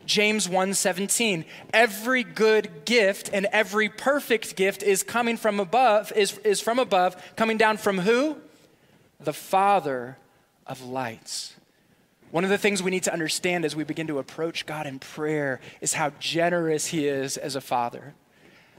James 0.07 0.47
1:17 0.47 1.45
Every 1.71 2.23
good 2.23 2.83
gift 2.85 3.29
and 3.31 3.45
every 3.51 3.89
perfect 3.89 4.55
gift 4.55 4.81
is 4.81 5.03
coming 5.03 5.37
from 5.37 5.59
above 5.59 6.11
is, 6.13 6.35
is 6.39 6.59
from 6.59 6.79
above 6.79 7.15
coming 7.35 7.57
down 7.57 7.77
from 7.77 7.99
who? 7.99 8.37
The 9.19 9.33
Father 9.33 10.17
of 10.67 10.81
lights. 10.81 11.55
One 12.31 12.43
of 12.43 12.49
the 12.49 12.57
things 12.57 12.81
we 12.81 12.89
need 12.89 13.03
to 13.03 13.13
understand 13.13 13.63
as 13.63 13.75
we 13.75 13.83
begin 13.83 14.07
to 14.07 14.17
approach 14.17 14.65
God 14.65 14.87
in 14.87 14.97
prayer 14.99 15.61
is 15.81 15.93
how 15.93 16.11
generous 16.19 16.87
he 16.87 17.07
is 17.07 17.37
as 17.37 17.55
a 17.55 17.61
father. 17.61 18.15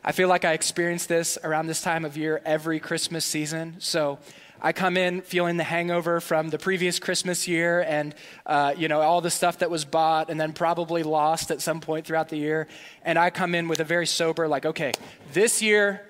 I 0.03 0.13
feel 0.13 0.29
like 0.29 0.45
I 0.45 0.53
experience 0.53 1.07
this 1.07 1.39
around 1.45 1.67
this 1.67 1.81
time 1.81 2.05
of 2.05 2.17
year 2.17 2.43
every 2.45 2.81
Christmas 2.81 3.25
season. 3.25 3.77
So 3.79 4.19
I 4.61 4.73
come 4.73 4.97
in 4.97 5.23
feeling 5.23 5.57
the 5.57 5.65
hangover 5.65 6.21
from 6.21 6.49
the 6.49 6.59
previous 6.59 6.99
Christmas 6.99 7.47
year 7.47 7.83
and, 7.83 8.15
uh, 8.45 8.75
you 8.77 8.89
know, 8.89 9.01
all 9.01 9.21
the 9.21 9.31
stuff 9.31 9.59
that 9.59 9.71
was 9.71 9.85
bought 9.85 10.31
and 10.31 10.41
then 10.41 10.53
probably 10.53 11.03
lost 11.03 11.51
at 11.51 11.63
some 11.63 11.81
point 11.81 12.07
throughout 12.07 12.31
the 12.31 12.37
year. 12.37 12.67
And 13.03 13.19
I 13.19 13.31
come 13.31 13.55
in 13.55 13.69
with 13.69 13.81
a 13.81 13.85
very 13.85 14.07
sober, 14.07 14.49
like, 14.49 14.67
okay, 14.67 14.93
this 15.33 15.63
year, 15.63 16.07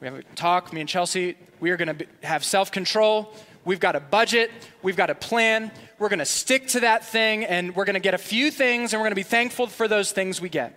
we 0.00 0.06
have 0.06 0.16
a 0.16 0.22
talk, 0.34 0.72
me 0.72 0.80
and 0.80 0.88
Chelsea, 0.88 1.36
we 1.60 1.70
are 1.70 1.76
going 1.76 1.96
to 1.96 2.06
have 2.22 2.44
self 2.44 2.72
control. 2.72 3.34
We've 3.68 3.78
got 3.78 3.96
a 3.96 4.00
budget, 4.00 4.50
we've 4.82 4.96
got 4.96 5.10
a 5.10 5.14
plan. 5.14 5.70
We're 5.98 6.08
going 6.08 6.20
to 6.20 6.24
stick 6.24 6.68
to 6.68 6.80
that 6.80 7.04
thing, 7.04 7.44
and 7.44 7.76
we're 7.76 7.84
going 7.84 7.94
to 7.94 8.00
get 8.00 8.14
a 8.14 8.18
few 8.18 8.50
things, 8.50 8.94
and 8.94 9.00
we're 9.00 9.04
going 9.04 9.10
to 9.10 9.16
be 9.16 9.22
thankful 9.22 9.66
for 9.66 9.86
those 9.86 10.10
things 10.10 10.40
we 10.40 10.48
get 10.48 10.72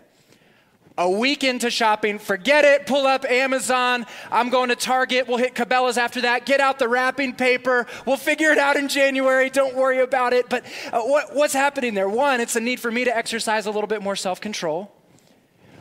a 0.97 1.09
week 1.09 1.45
into 1.45 1.71
shopping, 1.71 2.19
forget 2.19 2.65
it, 2.65 2.85
pull 2.85 3.07
up 3.07 3.23
Amazon. 3.23 4.05
I'm 4.29 4.49
going 4.49 4.69
to 4.69 4.75
Target. 4.75 5.25
We'll 5.25 5.37
hit 5.37 5.55
Cabela's 5.55 5.97
after 5.97 6.19
that. 6.21 6.45
Get 6.45 6.59
out 6.59 6.79
the 6.79 6.89
wrapping 6.89 7.33
paper. 7.33 7.87
We'll 8.05 8.17
figure 8.17 8.51
it 8.51 8.57
out 8.57 8.75
in 8.75 8.89
January. 8.89 9.49
Don't 9.49 9.73
worry 9.73 9.99
about 9.99 10.33
it. 10.33 10.49
But 10.49 10.65
uh, 10.91 11.01
what, 11.01 11.33
what's 11.33 11.53
happening 11.53 11.93
there? 11.93 12.09
One, 12.09 12.41
it's 12.41 12.57
a 12.57 12.59
need 12.59 12.81
for 12.81 12.91
me 12.91 13.05
to 13.05 13.15
exercise 13.15 13.67
a 13.67 13.71
little 13.71 13.87
bit 13.87 14.03
more 14.03 14.17
self 14.17 14.41
control. 14.41 14.91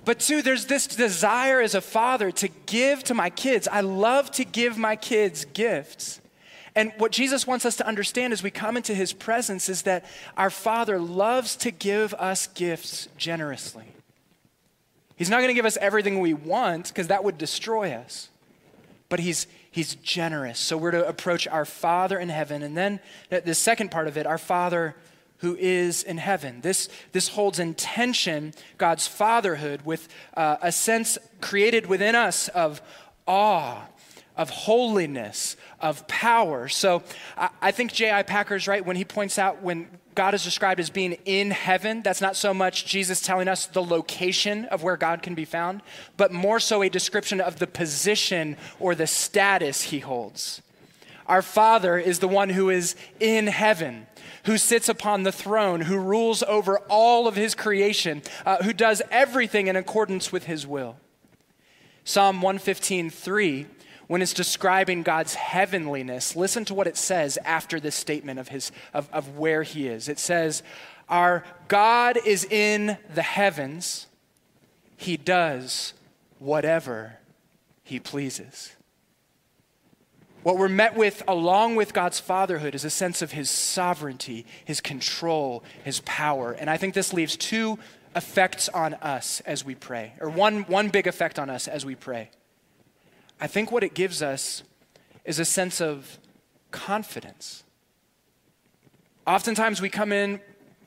But 0.04 0.20
two, 0.20 0.42
there's 0.42 0.66
this 0.66 0.86
desire 0.86 1.60
as 1.60 1.74
a 1.74 1.80
father 1.80 2.30
to 2.30 2.48
give 2.66 3.02
to 3.04 3.14
my 3.14 3.30
kids. 3.30 3.68
I 3.68 3.80
love 3.80 4.30
to 4.32 4.44
give 4.44 4.78
my 4.78 4.96
kids 4.96 5.44
gifts. 5.44 6.19
And 6.74 6.92
what 6.98 7.12
Jesus 7.12 7.46
wants 7.46 7.64
us 7.64 7.76
to 7.76 7.86
understand 7.86 8.32
as 8.32 8.42
we 8.42 8.50
come 8.50 8.76
into 8.76 8.94
his 8.94 9.12
presence 9.12 9.68
is 9.68 9.82
that 9.82 10.04
our 10.36 10.50
Father 10.50 10.98
loves 10.98 11.56
to 11.56 11.70
give 11.70 12.14
us 12.14 12.46
gifts 12.48 13.08
generously. 13.16 13.86
He's 15.16 15.30
not 15.30 15.38
going 15.38 15.48
to 15.48 15.54
give 15.54 15.66
us 15.66 15.76
everything 15.78 16.20
we 16.20 16.32
want 16.32 16.88
because 16.88 17.08
that 17.08 17.24
would 17.24 17.38
destroy 17.38 17.92
us. 17.92 18.28
But 19.08 19.20
he's, 19.20 19.46
he's 19.70 19.96
generous. 19.96 20.58
So 20.58 20.76
we're 20.76 20.92
to 20.92 21.06
approach 21.06 21.48
our 21.48 21.64
Father 21.64 22.18
in 22.18 22.28
heaven. 22.28 22.62
And 22.62 22.76
then 22.76 23.00
the 23.28 23.54
second 23.54 23.90
part 23.90 24.06
of 24.06 24.16
it, 24.16 24.26
our 24.26 24.38
Father 24.38 24.94
who 25.38 25.56
is 25.56 26.02
in 26.02 26.18
heaven. 26.18 26.60
This, 26.60 26.88
this 27.12 27.28
holds 27.28 27.58
in 27.58 27.74
tension 27.74 28.52
God's 28.76 29.06
fatherhood 29.06 29.82
with 29.86 30.08
uh, 30.36 30.56
a 30.60 30.70
sense 30.70 31.16
created 31.40 31.86
within 31.86 32.14
us 32.14 32.48
of 32.48 32.82
awe 33.26 33.86
of 34.40 34.48
holiness, 34.48 35.54
of 35.80 36.08
power. 36.08 36.66
So 36.66 37.02
I, 37.36 37.50
I 37.60 37.70
think 37.72 37.92
J.I. 37.92 38.22
Packer's 38.22 38.66
right 38.66 38.84
when 38.84 38.96
he 38.96 39.04
points 39.04 39.38
out 39.38 39.60
when 39.60 39.86
God 40.14 40.32
is 40.32 40.42
described 40.42 40.80
as 40.80 40.88
being 40.88 41.18
in 41.26 41.50
heaven, 41.50 42.00
that's 42.00 42.22
not 42.22 42.36
so 42.36 42.54
much 42.54 42.86
Jesus 42.86 43.20
telling 43.20 43.48
us 43.48 43.66
the 43.66 43.82
location 43.82 44.64
of 44.64 44.82
where 44.82 44.96
God 44.96 45.22
can 45.22 45.34
be 45.34 45.44
found, 45.44 45.82
but 46.16 46.32
more 46.32 46.58
so 46.58 46.80
a 46.80 46.88
description 46.88 47.38
of 47.38 47.58
the 47.58 47.66
position 47.66 48.56
or 48.78 48.94
the 48.94 49.06
status 49.06 49.82
he 49.82 49.98
holds. 49.98 50.62
Our 51.26 51.42
Father 51.42 51.98
is 51.98 52.20
the 52.20 52.26
one 52.26 52.48
who 52.48 52.70
is 52.70 52.96
in 53.20 53.46
heaven, 53.46 54.06
who 54.46 54.56
sits 54.56 54.88
upon 54.88 55.22
the 55.22 55.32
throne, 55.32 55.82
who 55.82 55.98
rules 55.98 56.42
over 56.44 56.78
all 56.88 57.28
of 57.28 57.36
his 57.36 57.54
creation, 57.54 58.22
uh, 58.46 58.62
who 58.62 58.72
does 58.72 59.02
everything 59.10 59.66
in 59.66 59.76
accordance 59.76 60.32
with 60.32 60.44
his 60.44 60.66
will. 60.66 60.96
Psalm 62.04 62.36
115, 62.40 63.10
3 63.10 63.66
when 64.10 64.22
it's 64.22 64.34
describing 64.34 65.04
God's 65.04 65.34
heavenliness, 65.34 66.34
listen 66.34 66.64
to 66.64 66.74
what 66.74 66.88
it 66.88 66.96
says 66.96 67.38
after 67.44 67.78
this 67.78 67.94
statement 67.94 68.40
of, 68.40 68.48
his, 68.48 68.72
of, 68.92 69.08
of 69.12 69.38
where 69.38 69.62
he 69.62 69.86
is. 69.86 70.08
It 70.08 70.18
says, 70.18 70.64
Our 71.08 71.44
God 71.68 72.18
is 72.26 72.44
in 72.44 72.98
the 73.14 73.22
heavens, 73.22 74.08
he 74.96 75.16
does 75.16 75.94
whatever 76.40 77.18
he 77.84 78.00
pleases. 78.00 78.72
What 80.42 80.58
we're 80.58 80.68
met 80.68 80.96
with 80.96 81.22
along 81.28 81.76
with 81.76 81.94
God's 81.94 82.18
fatherhood 82.18 82.74
is 82.74 82.84
a 82.84 82.90
sense 82.90 83.22
of 83.22 83.30
his 83.30 83.48
sovereignty, 83.48 84.44
his 84.64 84.80
control, 84.80 85.62
his 85.84 86.00
power. 86.00 86.50
And 86.50 86.68
I 86.68 86.78
think 86.78 86.94
this 86.94 87.12
leaves 87.12 87.36
two 87.36 87.78
effects 88.16 88.68
on 88.70 88.94
us 88.94 89.40
as 89.46 89.64
we 89.64 89.76
pray, 89.76 90.14
or 90.18 90.28
one, 90.28 90.62
one 90.62 90.88
big 90.88 91.06
effect 91.06 91.38
on 91.38 91.48
us 91.48 91.68
as 91.68 91.86
we 91.86 91.94
pray. 91.94 92.30
I 93.40 93.46
think 93.46 93.72
what 93.72 93.82
it 93.82 93.94
gives 93.94 94.22
us 94.22 94.62
is 95.24 95.38
a 95.38 95.44
sense 95.44 95.80
of 95.80 96.18
confidence. 96.70 97.64
Oftentimes 99.26 99.80
we 99.80 99.88
come 99.88 100.12
in 100.12 100.40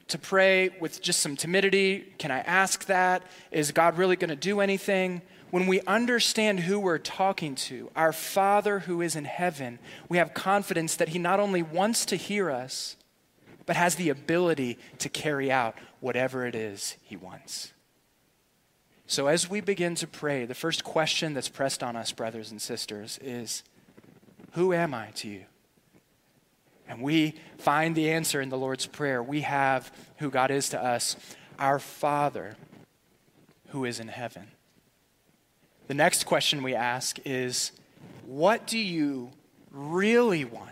to 0.07 0.17
pray 0.19 0.69
with 0.79 1.01
just 1.01 1.19
some 1.19 1.35
timidity. 1.35 2.13
Can 2.19 2.29
I 2.29 2.39
ask 2.39 2.85
that? 2.85 3.23
Is 3.51 3.71
God 3.71 3.97
really 3.97 4.15
going 4.15 4.29
to 4.29 4.35
do 4.35 4.59
anything? 4.59 5.23
When 5.49 5.65
we 5.65 5.81
understand 5.81 6.61
who 6.61 6.79
we're 6.79 6.99
talking 6.99 7.55
to, 7.55 7.89
our 7.95 8.13
Father 8.13 8.79
who 8.79 9.01
is 9.01 9.15
in 9.15 9.25
heaven, 9.25 9.79
we 10.09 10.17
have 10.17 10.33
confidence 10.33 10.95
that 10.95 11.09
He 11.09 11.19
not 11.19 11.39
only 11.39 11.63
wants 11.63 12.05
to 12.05 12.15
hear 12.15 12.51
us, 12.51 12.95
but 13.65 13.75
has 13.75 13.95
the 13.95 14.09
ability 14.09 14.77
to 14.99 15.09
carry 15.09 15.51
out 15.51 15.75
whatever 15.99 16.45
it 16.45 16.55
is 16.55 16.97
He 17.03 17.15
wants. 17.15 17.72
So, 19.05 19.27
as 19.27 19.49
we 19.49 19.61
begin 19.61 19.95
to 19.95 20.07
pray, 20.07 20.45
the 20.45 20.55
first 20.55 20.83
question 20.83 21.33
that's 21.33 21.49
pressed 21.49 21.83
on 21.83 21.95
us, 21.95 22.11
brothers 22.11 22.51
and 22.51 22.61
sisters, 22.61 23.19
is 23.21 23.63
Who 24.51 24.73
am 24.73 24.93
I 24.93 25.07
to 25.15 25.27
you? 25.27 25.45
And 26.87 27.01
we 27.01 27.35
find 27.57 27.95
the 27.95 28.11
answer 28.11 28.41
in 28.41 28.49
the 28.49 28.57
Lord's 28.57 28.85
Prayer. 28.85 29.21
We 29.21 29.41
have 29.41 29.91
who 30.17 30.29
God 30.29 30.51
is 30.51 30.69
to 30.69 30.83
us, 30.83 31.15
our 31.59 31.79
Father 31.79 32.55
who 33.69 33.85
is 33.85 33.99
in 33.99 34.07
heaven. 34.07 34.47
The 35.87 35.95
next 35.95 36.25
question 36.25 36.63
we 36.63 36.75
ask 36.75 37.19
is 37.25 37.71
What 38.25 38.67
do 38.67 38.77
you 38.77 39.31
really 39.71 40.45
want? 40.45 40.69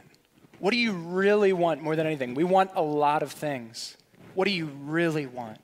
What 0.59 0.71
do 0.71 0.77
you 0.77 0.93
really 0.93 1.53
want 1.53 1.81
more 1.81 1.95
than 1.95 2.05
anything? 2.05 2.35
We 2.35 2.43
want 2.43 2.71
a 2.75 2.81
lot 2.81 3.23
of 3.23 3.31
things. 3.31 3.97
What 4.35 4.45
do 4.45 4.51
you 4.51 4.67
really 4.83 5.25
want? 5.25 5.57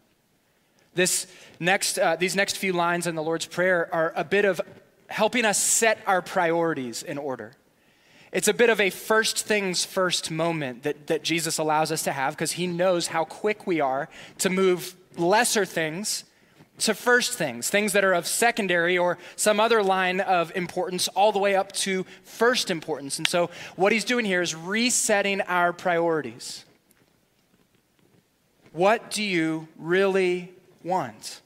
This 0.98 1.28
next, 1.60 2.00
uh, 2.00 2.16
these 2.16 2.36
next 2.36 2.58
few 2.58 2.74
lines 2.74 3.06
in 3.06 3.14
the 3.14 3.22
Lord's 3.22 3.46
Prayer 3.46 3.88
are 3.94 4.12
a 4.16 4.24
bit 4.24 4.46
of 4.46 4.60
helping 5.08 5.46
us 5.46 5.62
set 5.64 6.00
our 6.08 6.24
priorities 6.24 7.04
in 7.04 7.20
order. 7.20 7.54
It's 8.32 8.48
a 8.48 8.54
bit 8.54 8.72
of 8.72 8.82
a 8.82 8.90
first 8.90 9.46
things 9.46 9.86
first 9.86 10.32
moment 10.32 10.84
that, 10.84 11.06
that 11.06 11.24
Jesus 11.24 11.60
allows 11.60 11.92
us 11.92 12.02
to 12.04 12.12
have 12.12 12.34
because 12.34 12.54
he 12.54 12.66
knows 12.66 13.08
how 13.08 13.26
quick 13.26 13.68
we 13.68 13.80
are 13.80 14.10
to 14.40 14.50
move 14.50 14.96
lesser 15.16 15.66
things 15.66 16.24
to 16.80 16.94
first 16.94 17.34
things, 17.34 17.70
things 17.70 17.94
that 17.94 18.04
are 18.04 18.14
of 18.14 18.28
secondary 18.28 18.98
or 18.98 19.18
some 19.36 19.60
other 19.60 19.82
line 19.82 20.20
of 20.20 20.52
importance, 20.56 21.08
all 21.10 21.32
the 21.32 21.40
way 21.40 21.56
up 21.56 21.72
to 21.72 22.06
first 22.24 22.70
importance. 22.70 23.18
And 23.18 23.28
so, 23.28 23.50
what 23.76 23.92
he's 23.92 24.06
doing 24.06 24.26
here 24.26 24.44
is 24.44 24.54
resetting 24.54 25.42
our 25.42 25.74
priorities. 25.74 26.66
What 28.74 29.10
do 29.10 29.24
you 29.24 29.68
really 29.76 30.54
want? 30.84 31.42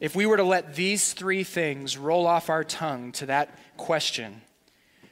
If 0.00 0.16
we 0.16 0.26
were 0.26 0.36
to 0.36 0.44
let 0.44 0.74
these 0.74 1.12
three 1.12 1.44
things 1.44 1.96
roll 1.96 2.26
off 2.26 2.50
our 2.50 2.64
tongue 2.64 3.12
to 3.12 3.26
that 3.26 3.56
question, 3.76 4.42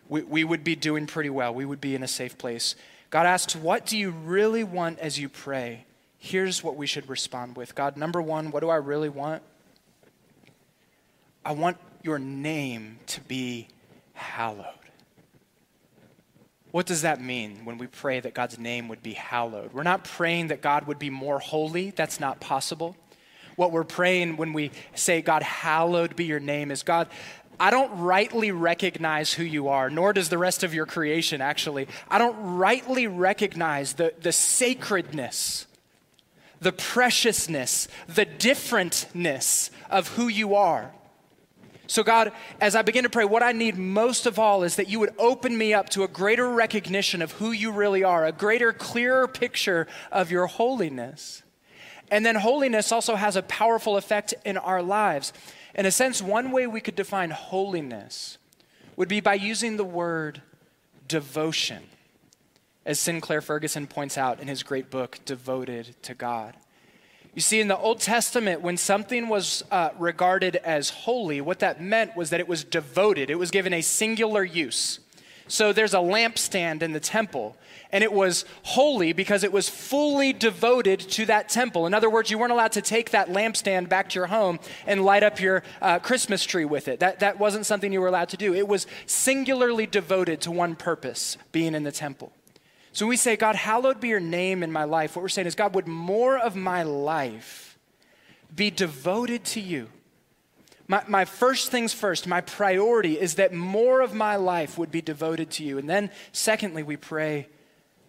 we, 0.08 0.22
we 0.22 0.42
would 0.42 0.64
be 0.64 0.74
doing 0.74 1.06
pretty 1.06 1.30
well. 1.30 1.54
We 1.54 1.64
would 1.64 1.80
be 1.80 1.94
in 1.94 2.02
a 2.02 2.08
safe 2.08 2.36
place. 2.36 2.74
God 3.10 3.26
asks, 3.26 3.54
What 3.54 3.86
do 3.86 3.96
you 3.96 4.10
really 4.10 4.64
want 4.64 4.98
as 4.98 5.18
you 5.18 5.28
pray? 5.28 5.84
Here's 6.18 6.64
what 6.64 6.76
we 6.76 6.86
should 6.86 7.08
respond 7.08 7.56
with 7.56 7.74
God, 7.74 7.96
number 7.96 8.20
one, 8.20 8.50
what 8.50 8.60
do 8.60 8.68
I 8.68 8.76
really 8.76 9.08
want? 9.08 9.42
I 11.44 11.52
want 11.52 11.78
your 12.02 12.18
name 12.18 12.98
to 13.06 13.20
be 13.20 13.68
hallowed. 14.12 14.79
What 16.70 16.86
does 16.86 17.02
that 17.02 17.20
mean 17.20 17.64
when 17.64 17.78
we 17.78 17.86
pray 17.86 18.20
that 18.20 18.34
God's 18.34 18.58
name 18.58 18.88
would 18.88 19.02
be 19.02 19.14
hallowed? 19.14 19.72
We're 19.72 19.82
not 19.82 20.04
praying 20.04 20.48
that 20.48 20.62
God 20.62 20.86
would 20.86 20.98
be 20.98 21.10
more 21.10 21.40
holy, 21.40 21.90
that's 21.90 22.20
not 22.20 22.40
possible. 22.40 22.96
What 23.56 23.72
we're 23.72 23.84
praying 23.84 24.36
when 24.36 24.52
we 24.52 24.70
say, 24.94 25.20
God, 25.20 25.42
hallowed 25.42 26.14
be 26.14 26.24
your 26.24 26.40
name, 26.40 26.70
is 26.70 26.82
God, 26.82 27.08
I 27.58 27.70
don't 27.70 27.98
rightly 27.98 28.52
recognize 28.52 29.34
who 29.34 29.42
you 29.42 29.68
are, 29.68 29.90
nor 29.90 30.14
does 30.14 30.30
the 30.30 30.38
rest 30.38 30.62
of 30.62 30.72
your 30.72 30.86
creation, 30.86 31.42
actually. 31.42 31.88
I 32.08 32.16
don't 32.18 32.56
rightly 32.56 33.06
recognize 33.06 33.94
the, 33.94 34.14
the 34.18 34.32
sacredness, 34.32 35.66
the 36.60 36.72
preciousness, 36.72 37.88
the 38.08 38.24
differentness 38.24 39.70
of 39.90 40.08
who 40.08 40.28
you 40.28 40.54
are. 40.54 40.92
So, 41.90 42.04
God, 42.04 42.30
as 42.60 42.76
I 42.76 42.82
begin 42.82 43.02
to 43.02 43.10
pray, 43.10 43.24
what 43.24 43.42
I 43.42 43.50
need 43.50 43.76
most 43.76 44.24
of 44.24 44.38
all 44.38 44.62
is 44.62 44.76
that 44.76 44.88
you 44.88 45.00
would 45.00 45.12
open 45.18 45.58
me 45.58 45.74
up 45.74 45.88
to 45.88 46.04
a 46.04 46.08
greater 46.08 46.48
recognition 46.48 47.20
of 47.20 47.32
who 47.32 47.50
you 47.50 47.72
really 47.72 48.04
are, 48.04 48.24
a 48.24 48.30
greater, 48.30 48.72
clearer 48.72 49.26
picture 49.26 49.88
of 50.12 50.30
your 50.30 50.46
holiness. 50.46 51.42
And 52.08 52.24
then, 52.24 52.36
holiness 52.36 52.92
also 52.92 53.16
has 53.16 53.34
a 53.34 53.42
powerful 53.42 53.96
effect 53.96 54.34
in 54.44 54.56
our 54.56 54.84
lives. 54.84 55.32
In 55.74 55.84
a 55.84 55.90
sense, 55.90 56.22
one 56.22 56.52
way 56.52 56.64
we 56.68 56.80
could 56.80 56.94
define 56.94 57.30
holiness 57.30 58.38
would 58.94 59.08
be 59.08 59.18
by 59.18 59.34
using 59.34 59.76
the 59.76 59.82
word 59.82 60.42
devotion, 61.08 61.82
as 62.86 63.00
Sinclair 63.00 63.40
Ferguson 63.40 63.88
points 63.88 64.16
out 64.16 64.38
in 64.38 64.46
his 64.46 64.62
great 64.62 64.90
book, 64.90 65.18
Devoted 65.24 66.00
to 66.04 66.14
God. 66.14 66.54
You 67.34 67.40
see, 67.40 67.60
in 67.60 67.68
the 67.68 67.78
Old 67.78 68.00
Testament, 68.00 68.60
when 68.60 68.76
something 68.76 69.28
was 69.28 69.62
uh, 69.70 69.90
regarded 69.98 70.56
as 70.56 70.90
holy, 70.90 71.40
what 71.40 71.60
that 71.60 71.80
meant 71.80 72.16
was 72.16 72.30
that 72.30 72.40
it 72.40 72.48
was 72.48 72.64
devoted, 72.64 73.30
it 73.30 73.38
was 73.38 73.52
given 73.52 73.72
a 73.72 73.82
singular 73.82 74.42
use. 74.42 74.98
So 75.46 75.72
there's 75.72 75.94
a 75.94 75.98
lampstand 75.98 76.82
in 76.82 76.92
the 76.92 77.00
temple, 77.00 77.56
and 77.92 78.04
it 78.04 78.12
was 78.12 78.44
holy 78.62 79.12
because 79.12 79.42
it 79.42 79.52
was 79.52 79.68
fully 79.68 80.32
devoted 80.32 81.00
to 81.00 81.26
that 81.26 81.48
temple. 81.48 81.86
In 81.86 81.94
other 81.94 82.10
words, 82.10 82.30
you 82.30 82.38
weren't 82.38 82.52
allowed 82.52 82.72
to 82.72 82.82
take 82.82 83.10
that 83.10 83.28
lampstand 83.28 83.88
back 83.88 84.08
to 84.10 84.18
your 84.18 84.26
home 84.26 84.60
and 84.86 85.04
light 85.04 85.22
up 85.22 85.40
your 85.40 85.62
uh, 85.82 85.98
Christmas 85.98 86.44
tree 86.44 86.64
with 86.64 86.88
it. 86.88 87.00
That, 87.00 87.20
that 87.20 87.38
wasn't 87.38 87.66
something 87.66 87.92
you 87.92 88.00
were 88.00 88.06
allowed 88.06 88.28
to 88.30 88.36
do. 88.36 88.54
It 88.54 88.68
was 88.68 88.86
singularly 89.06 89.86
devoted 89.86 90.40
to 90.42 90.52
one 90.52 90.76
purpose, 90.76 91.36
being 91.52 91.74
in 91.74 91.82
the 91.82 91.92
temple. 91.92 92.32
So 92.92 93.06
when 93.06 93.10
we 93.10 93.16
say, 93.16 93.36
God, 93.36 93.54
hallowed 93.56 94.00
be 94.00 94.08
your 94.08 94.20
name 94.20 94.62
in 94.62 94.72
my 94.72 94.84
life, 94.84 95.14
what 95.14 95.22
we're 95.22 95.28
saying 95.28 95.46
is, 95.46 95.54
God, 95.54 95.74
would 95.74 95.86
more 95.86 96.38
of 96.38 96.56
my 96.56 96.82
life 96.82 97.78
be 98.54 98.70
devoted 98.70 99.44
to 99.46 99.60
you? 99.60 99.88
My, 100.88 101.04
my 101.06 101.24
first 101.24 101.70
things 101.70 101.92
first, 101.92 102.26
my 102.26 102.40
priority 102.40 103.18
is 103.18 103.36
that 103.36 103.54
more 103.54 104.00
of 104.00 104.12
my 104.12 104.34
life 104.34 104.76
would 104.76 104.90
be 104.90 105.00
devoted 105.00 105.50
to 105.52 105.64
you. 105.64 105.78
And 105.78 105.88
then, 105.88 106.10
secondly, 106.32 106.82
we 106.82 106.96
pray, 106.96 107.46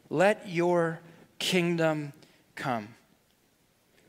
let 0.09 0.49
your 0.49 0.99
kingdom 1.37 2.13
come. 2.55 2.95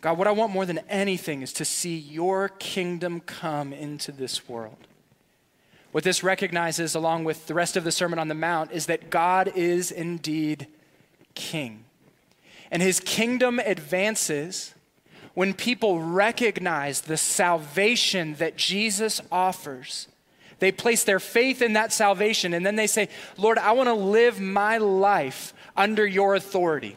God, 0.00 0.16
what 0.16 0.26
I 0.26 0.32
want 0.32 0.52
more 0.52 0.64
than 0.64 0.78
anything 0.88 1.42
is 1.42 1.52
to 1.54 1.66
see 1.66 1.96
your 1.96 2.48
kingdom 2.48 3.20
come 3.20 3.74
into 3.74 4.10
this 4.10 4.48
world. 4.48 4.86
What 5.92 6.04
this 6.04 6.22
recognizes, 6.22 6.94
along 6.94 7.24
with 7.24 7.46
the 7.46 7.54
rest 7.54 7.76
of 7.76 7.84
the 7.84 7.92
Sermon 7.92 8.18
on 8.18 8.28
the 8.28 8.34
Mount, 8.34 8.72
is 8.72 8.86
that 8.86 9.10
God 9.10 9.52
is 9.54 9.90
indeed 9.90 10.66
king. 11.34 11.84
And 12.70 12.82
his 12.82 12.98
kingdom 12.98 13.58
advances 13.58 14.74
when 15.34 15.52
people 15.52 16.00
recognize 16.00 17.02
the 17.02 17.18
salvation 17.18 18.34
that 18.34 18.56
Jesus 18.56 19.20
offers. 19.30 20.08
They 20.58 20.72
place 20.72 21.04
their 21.04 21.20
faith 21.20 21.60
in 21.60 21.74
that 21.74 21.92
salvation, 21.92 22.54
and 22.54 22.64
then 22.64 22.76
they 22.76 22.86
say, 22.86 23.08
Lord, 23.36 23.58
I 23.58 23.72
want 23.72 23.88
to 23.88 23.94
live 23.94 24.40
my 24.40 24.78
life 24.78 25.52
under 25.76 26.06
your 26.06 26.34
authority. 26.34 26.96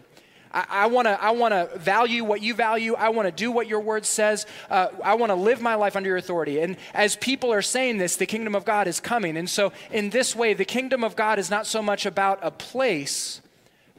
I, 0.56 0.86
want 0.88 1.08
to 1.08 1.22
I 1.22 1.32
want 1.32 1.54
to 1.54 1.78
value 1.78 2.24
what 2.24 2.42
you 2.42 2.54
value. 2.54 2.96
I 2.96 3.10
want 3.10 3.28
to 3.28 3.32
do 3.32 3.52
what 3.52 3.68
your 3.68 3.82
word 3.82 4.06
says. 4.06 4.46
Uh, 4.70 4.88
I 5.04 5.16
want 5.16 5.32
to 5.32 5.36
live 5.36 5.62
my 5.62 5.76
life 5.76 5.96
under 5.96 6.08
your 6.08 6.18
authority. 6.18 6.62
And 6.62 6.78
as 6.94 7.18
people 7.18 7.52
are 7.52 7.62
saying 7.62 7.98
this, 7.98 8.16
the 8.16 8.26
kingdom 8.26 8.56
of 8.56 8.64
God 8.64 8.88
is 8.88 9.00
coming. 9.00 9.36
And 9.36 9.50
so, 9.50 9.74
in 9.92 10.12
this 10.12 10.36
way, 10.36 10.54
the 10.54 10.66
kingdom 10.66 11.04
of 11.04 11.16
God 11.16 11.40
is 11.40 11.50
not 11.50 11.68
so 11.68 11.82
much 11.82 12.06
about 12.06 12.40
a 12.42 12.52
place, 12.52 13.42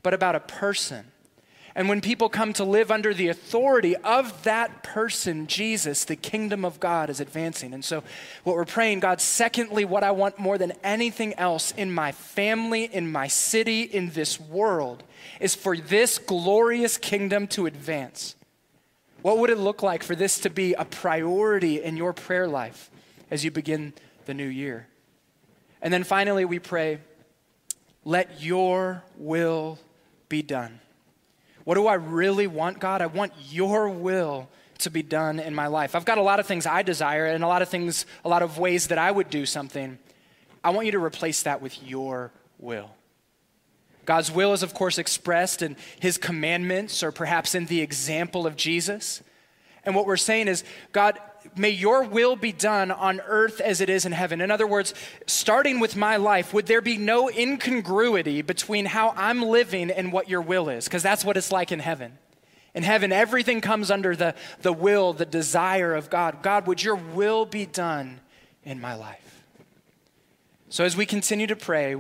but 0.03 0.15
about 0.15 0.35
a 0.35 0.41
person. 0.41 1.13
And 1.77 1.91
when 1.91 2.01
people 2.01 2.31
come 2.31 2.55
to 2.55 2.65
live 2.65 2.91
under 2.91 3.13
the 3.13 3.29
authority 3.29 3.95
of 3.97 4.45
that 4.45 4.83
person, 4.83 5.47
Jesus, 5.47 6.07
the 6.07 6.17
kingdom 6.17 6.65
of 6.65 6.81
God 6.81 7.11
is 7.11 7.21
advancing. 7.21 7.75
And 7.75 7.85
so, 7.85 8.03
what 8.45 8.57
we're 8.57 8.65
praying, 8.65 9.01
God, 9.01 9.21
secondly, 9.21 9.85
what 9.85 10.03
I 10.03 10.11
want 10.11 10.39
more 10.39 10.57
than 10.57 10.73
anything 10.83 11.35
else 11.35 11.73
in 11.73 11.93
my 11.93 12.13
family, 12.13 12.85
in 12.85 13.13
my 13.13 13.29
city, 13.29 13.83
in 13.83 14.09
this 14.09 14.41
world, 14.41 15.03
is 15.39 15.55
for 15.55 15.77
this 15.77 16.17
glorious 16.17 16.97
kingdom 16.97 17.47
to 17.49 17.67
advance. 17.67 18.37
What 19.21 19.37
would 19.37 19.51
it 19.51 19.59
look 19.59 19.83
like 19.83 20.03
for 20.03 20.17
this 20.17 20.39
to 20.41 20.51
be 20.51 20.73
a 20.73 20.87
priority 20.87 21.83
in 21.83 21.99
your 21.99 22.15
prayer 22.15 22.49
life 22.49 22.91
as 23.31 23.45
you 23.45 23.51
begin 23.51 23.93
the 24.25 24.33
new 24.33 24.47
year? 24.47 24.87
And 25.83 25.93
then 25.93 26.05
finally, 26.05 26.47
we 26.47 26.59
pray, 26.59 27.01
let 28.03 28.41
your 28.41 29.03
will 29.19 29.79
be 30.31 30.41
done. 30.41 30.81
What 31.67 31.75
do 31.75 31.89
I 31.89 31.95
really 31.95 32.47
want, 32.47 32.79
God? 32.79 33.03
I 33.03 33.07
want 33.07 33.33
your 33.51 33.89
will 33.89 34.49
to 34.79 34.89
be 34.89 35.03
done 35.03 35.41
in 35.41 35.53
my 35.53 35.67
life. 35.67 35.97
I've 35.97 36.05
got 36.05 36.17
a 36.17 36.23
lot 36.23 36.39
of 36.39 36.47
things 36.47 36.65
I 36.65 36.83
desire 36.83 37.27
and 37.27 37.43
a 37.43 37.49
lot 37.49 37.61
of 37.61 37.69
things, 37.69 38.07
a 38.25 38.29
lot 38.29 38.45
of 38.45 38.57
ways 38.57 38.87
that 38.87 38.99
I 38.99 39.11
would 39.11 39.31
do 39.31 39.45
something. 39.45 39.99
I 40.63 40.71
want 40.71 40.87
you 40.87 40.93
to 40.93 41.03
replace 41.03 41.43
that 41.43 41.61
with 41.61 41.83
your 41.83 42.31
will. 42.61 42.91
God's 44.05 44.31
will 44.31 44.53
is, 44.53 44.63
of 44.63 44.75
course, 44.75 44.97
expressed 44.97 45.61
in 45.61 45.75
his 45.99 46.19
commandments 46.19 47.03
or 47.03 47.11
perhaps 47.11 47.57
in 47.57 47.67
the 47.67 47.81
example 47.81 48.47
of 48.47 48.55
Jesus. 48.55 49.21
And 49.83 49.97
what 49.97 50.07
we're 50.07 50.17
saying 50.17 50.47
is, 50.47 50.63
God, 50.93 51.19
may 51.59 51.71
your 51.71 52.03
will 52.03 52.37
be 52.37 52.53
done 52.53 52.91
on 52.91 53.21
earth 53.27 53.61
as 53.61 53.81
it 53.81 53.89
is 53.89 54.05
in 54.05 54.13
heaven. 54.13 54.41
In 54.41 54.51
other 54.51 54.67
words, 54.67 54.95
starting 55.27 55.81
with 55.81 55.97
my 55.97 56.17
life, 56.17 56.53
would 56.53 56.67
there 56.67 56.81
be 56.81 56.97
no 56.99 57.31
incongruity 57.31 58.43
between 58.43 58.87
how 58.87 59.15
I'm 59.17 59.43
living 59.43 59.91
and 59.91 60.13
what 60.13 60.29
your 60.29 60.43
will 60.43 60.69
is? 60.69 60.85
Because 60.85 61.03
that's 61.03 61.25
what 61.25 61.37
it's 61.37 61.53
like 61.53 61.73
in 61.73 61.81
heaven. 61.81 62.19
In 62.75 62.83
heaven, 62.83 63.11
everything 63.11 63.61
comes 63.61 63.91
under 63.91 64.15
the, 64.15 64.35
the 64.61 64.73
will, 64.73 65.13
the 65.13 65.25
desire 65.25 65.95
of 65.95 66.11
God. 66.11 66.43
God, 66.43 66.67
would 66.67 66.83
your 66.83 66.97
will 66.97 67.47
be 67.47 67.65
done 67.65 68.21
in 68.65 68.81
my 68.81 68.95
life? 68.95 69.45
So 70.69 70.85
as 70.85 70.97
we 70.97 71.07
continue 71.07 71.47
to 71.47 71.57
pray, 71.57 71.97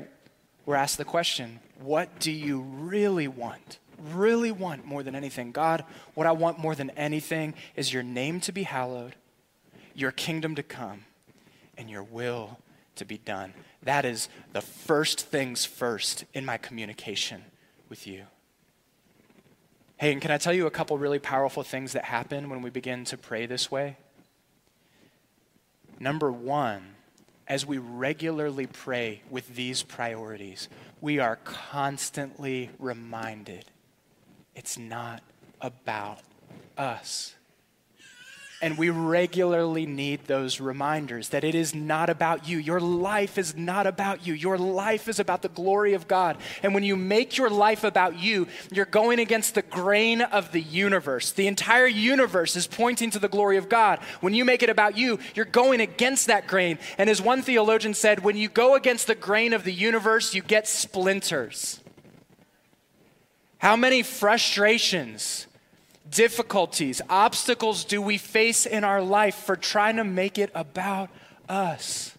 we're 0.66 0.76
asked 0.76 0.98
the 0.98 1.04
question 1.04 1.60
what 1.80 2.18
do 2.18 2.32
you 2.32 2.60
really 2.60 3.28
want? 3.28 3.78
Really 4.12 4.52
want 4.52 4.84
more 4.84 5.02
than 5.02 5.14
anything? 5.14 5.52
God, 5.52 5.84
what 6.14 6.26
I 6.26 6.32
want 6.32 6.58
more 6.58 6.74
than 6.74 6.90
anything 6.90 7.54
is 7.74 7.92
your 7.92 8.02
name 8.02 8.40
to 8.40 8.52
be 8.52 8.62
hallowed 8.62 9.14
your 9.96 10.12
kingdom 10.12 10.54
to 10.54 10.62
come 10.62 11.04
and 11.76 11.90
your 11.90 12.02
will 12.02 12.58
to 12.96 13.04
be 13.04 13.18
done. 13.18 13.54
That 13.82 14.04
is 14.04 14.28
the 14.52 14.60
first 14.60 15.20
things 15.20 15.64
first 15.64 16.24
in 16.34 16.44
my 16.44 16.58
communication 16.58 17.42
with 17.88 18.06
you. 18.06 18.24
Hey, 19.96 20.12
and 20.12 20.20
can 20.20 20.30
I 20.30 20.36
tell 20.38 20.52
you 20.52 20.66
a 20.66 20.70
couple 20.70 20.98
really 20.98 21.18
powerful 21.18 21.62
things 21.62 21.92
that 21.92 22.04
happen 22.04 22.50
when 22.50 22.60
we 22.60 22.68
begin 22.68 23.04
to 23.06 23.16
pray 23.16 23.46
this 23.46 23.70
way? 23.70 23.96
Number 25.98 26.30
one, 26.30 26.96
as 27.48 27.64
we 27.64 27.78
regularly 27.78 28.66
pray 28.66 29.22
with 29.30 29.54
these 29.54 29.82
priorities, 29.82 30.68
we 31.00 31.18
are 31.18 31.36
constantly 31.44 32.70
reminded 32.78 33.64
it's 34.54 34.76
not 34.76 35.22
about 35.60 36.20
us. 36.76 37.35
And 38.62 38.78
we 38.78 38.88
regularly 38.88 39.84
need 39.84 40.24
those 40.24 40.62
reminders 40.62 41.28
that 41.28 41.44
it 41.44 41.54
is 41.54 41.74
not 41.74 42.08
about 42.08 42.48
you. 42.48 42.56
Your 42.56 42.80
life 42.80 43.36
is 43.36 43.54
not 43.54 43.86
about 43.86 44.26
you. 44.26 44.32
Your 44.32 44.56
life 44.56 45.08
is 45.08 45.20
about 45.20 45.42
the 45.42 45.50
glory 45.50 45.92
of 45.92 46.08
God. 46.08 46.38
And 46.62 46.72
when 46.72 46.82
you 46.82 46.96
make 46.96 47.36
your 47.36 47.50
life 47.50 47.84
about 47.84 48.18
you, 48.18 48.48
you're 48.72 48.86
going 48.86 49.18
against 49.18 49.54
the 49.54 49.62
grain 49.62 50.22
of 50.22 50.52
the 50.52 50.62
universe. 50.62 51.32
The 51.32 51.48
entire 51.48 51.86
universe 51.86 52.56
is 52.56 52.66
pointing 52.66 53.10
to 53.10 53.18
the 53.18 53.28
glory 53.28 53.58
of 53.58 53.68
God. 53.68 53.98
When 54.20 54.32
you 54.32 54.44
make 54.44 54.62
it 54.62 54.70
about 54.70 54.96
you, 54.96 55.18
you're 55.34 55.44
going 55.44 55.82
against 55.82 56.26
that 56.28 56.46
grain. 56.46 56.78
And 56.96 57.10
as 57.10 57.20
one 57.20 57.42
theologian 57.42 57.92
said, 57.92 58.24
when 58.24 58.38
you 58.38 58.48
go 58.48 58.74
against 58.74 59.06
the 59.06 59.14
grain 59.14 59.52
of 59.52 59.64
the 59.64 59.72
universe, 59.72 60.34
you 60.34 60.40
get 60.40 60.66
splinters. 60.66 61.80
How 63.58 63.76
many 63.76 64.02
frustrations? 64.02 65.46
Difficulties, 66.10 67.00
obstacles 67.08 67.84
do 67.84 68.00
we 68.00 68.18
face 68.18 68.66
in 68.66 68.84
our 68.84 69.02
life 69.02 69.34
for 69.34 69.56
trying 69.56 69.96
to 69.96 70.04
make 70.04 70.38
it 70.38 70.50
about 70.54 71.10
us? 71.48 72.16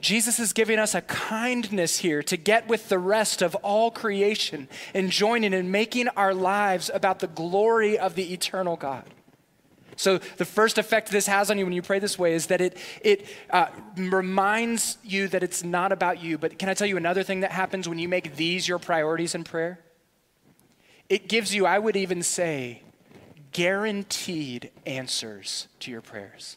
Jesus 0.00 0.38
is 0.38 0.52
giving 0.52 0.78
us 0.78 0.94
a 0.94 1.02
kindness 1.02 1.98
here 1.98 2.22
to 2.22 2.36
get 2.36 2.68
with 2.68 2.88
the 2.88 2.98
rest 2.98 3.42
of 3.42 3.54
all 3.56 3.90
creation 3.90 4.68
and 4.94 5.10
joining 5.10 5.52
and 5.52 5.70
making 5.70 6.08
our 6.08 6.32
lives 6.34 6.90
about 6.92 7.18
the 7.18 7.26
glory 7.26 7.98
of 7.98 8.14
the 8.14 8.32
eternal 8.32 8.76
God. 8.76 9.04
So, 9.96 10.16
the 10.38 10.46
first 10.46 10.78
effect 10.78 11.10
this 11.10 11.26
has 11.26 11.50
on 11.50 11.58
you 11.58 11.66
when 11.66 11.74
you 11.74 11.82
pray 11.82 11.98
this 11.98 12.18
way 12.18 12.32
is 12.32 12.46
that 12.46 12.62
it, 12.62 12.78
it 13.02 13.26
uh, 13.50 13.66
reminds 13.96 14.96
you 15.04 15.28
that 15.28 15.42
it's 15.42 15.62
not 15.62 15.92
about 15.92 16.22
you. 16.22 16.38
But 16.38 16.58
can 16.58 16.70
I 16.70 16.74
tell 16.74 16.86
you 16.86 16.96
another 16.96 17.22
thing 17.22 17.40
that 17.40 17.52
happens 17.52 17.86
when 17.86 17.98
you 17.98 18.08
make 18.08 18.36
these 18.36 18.66
your 18.66 18.78
priorities 18.78 19.34
in 19.34 19.44
prayer? 19.44 19.78
It 21.10 21.28
gives 21.28 21.54
you, 21.54 21.66
I 21.66 21.78
would 21.78 21.96
even 21.96 22.22
say, 22.22 22.82
guaranteed 23.52 24.70
answers 24.86 25.68
to 25.80 25.90
your 25.90 26.00
prayers. 26.00 26.56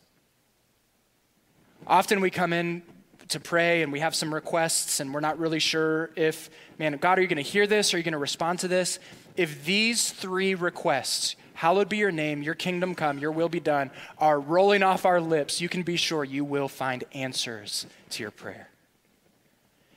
Often 1.87 2.21
we 2.21 2.29
come 2.29 2.53
in 2.53 2.83
to 3.29 3.39
pray 3.39 3.81
and 3.81 3.91
we 3.91 3.99
have 3.99 4.15
some 4.15 4.33
requests 4.33 4.99
and 4.99 5.13
we're 5.13 5.19
not 5.19 5.39
really 5.39 5.59
sure 5.59 6.11
if, 6.15 6.49
man, 6.77 6.97
God, 6.97 7.17
are 7.17 7.21
you 7.21 7.27
going 7.27 7.43
to 7.43 7.49
hear 7.49 7.67
this? 7.67 7.93
Are 7.93 7.97
you 7.97 8.03
going 8.03 8.13
to 8.13 8.17
respond 8.17 8.59
to 8.59 8.67
this? 8.67 8.99
If 9.35 9.65
these 9.65 10.11
three 10.11 10.55
requests, 10.55 11.35
hallowed 11.53 11.89
be 11.89 11.97
your 11.97 12.11
name, 12.11 12.41
your 12.41 12.53
kingdom 12.53 12.95
come, 12.95 13.17
your 13.17 13.31
will 13.31 13.49
be 13.49 13.59
done, 13.59 13.91
are 14.17 14.39
rolling 14.39 14.83
off 14.83 15.05
our 15.05 15.19
lips, 15.19 15.59
you 15.61 15.69
can 15.69 15.83
be 15.83 15.97
sure 15.97 16.23
you 16.23 16.45
will 16.45 16.67
find 16.67 17.03
answers 17.13 17.87
to 18.11 18.21
your 18.21 18.31
prayer. 18.31 18.69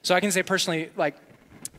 So 0.03 0.15
I 0.15 0.21
can 0.21 0.31
say 0.31 0.43
personally, 0.43 0.91
like, 0.97 1.17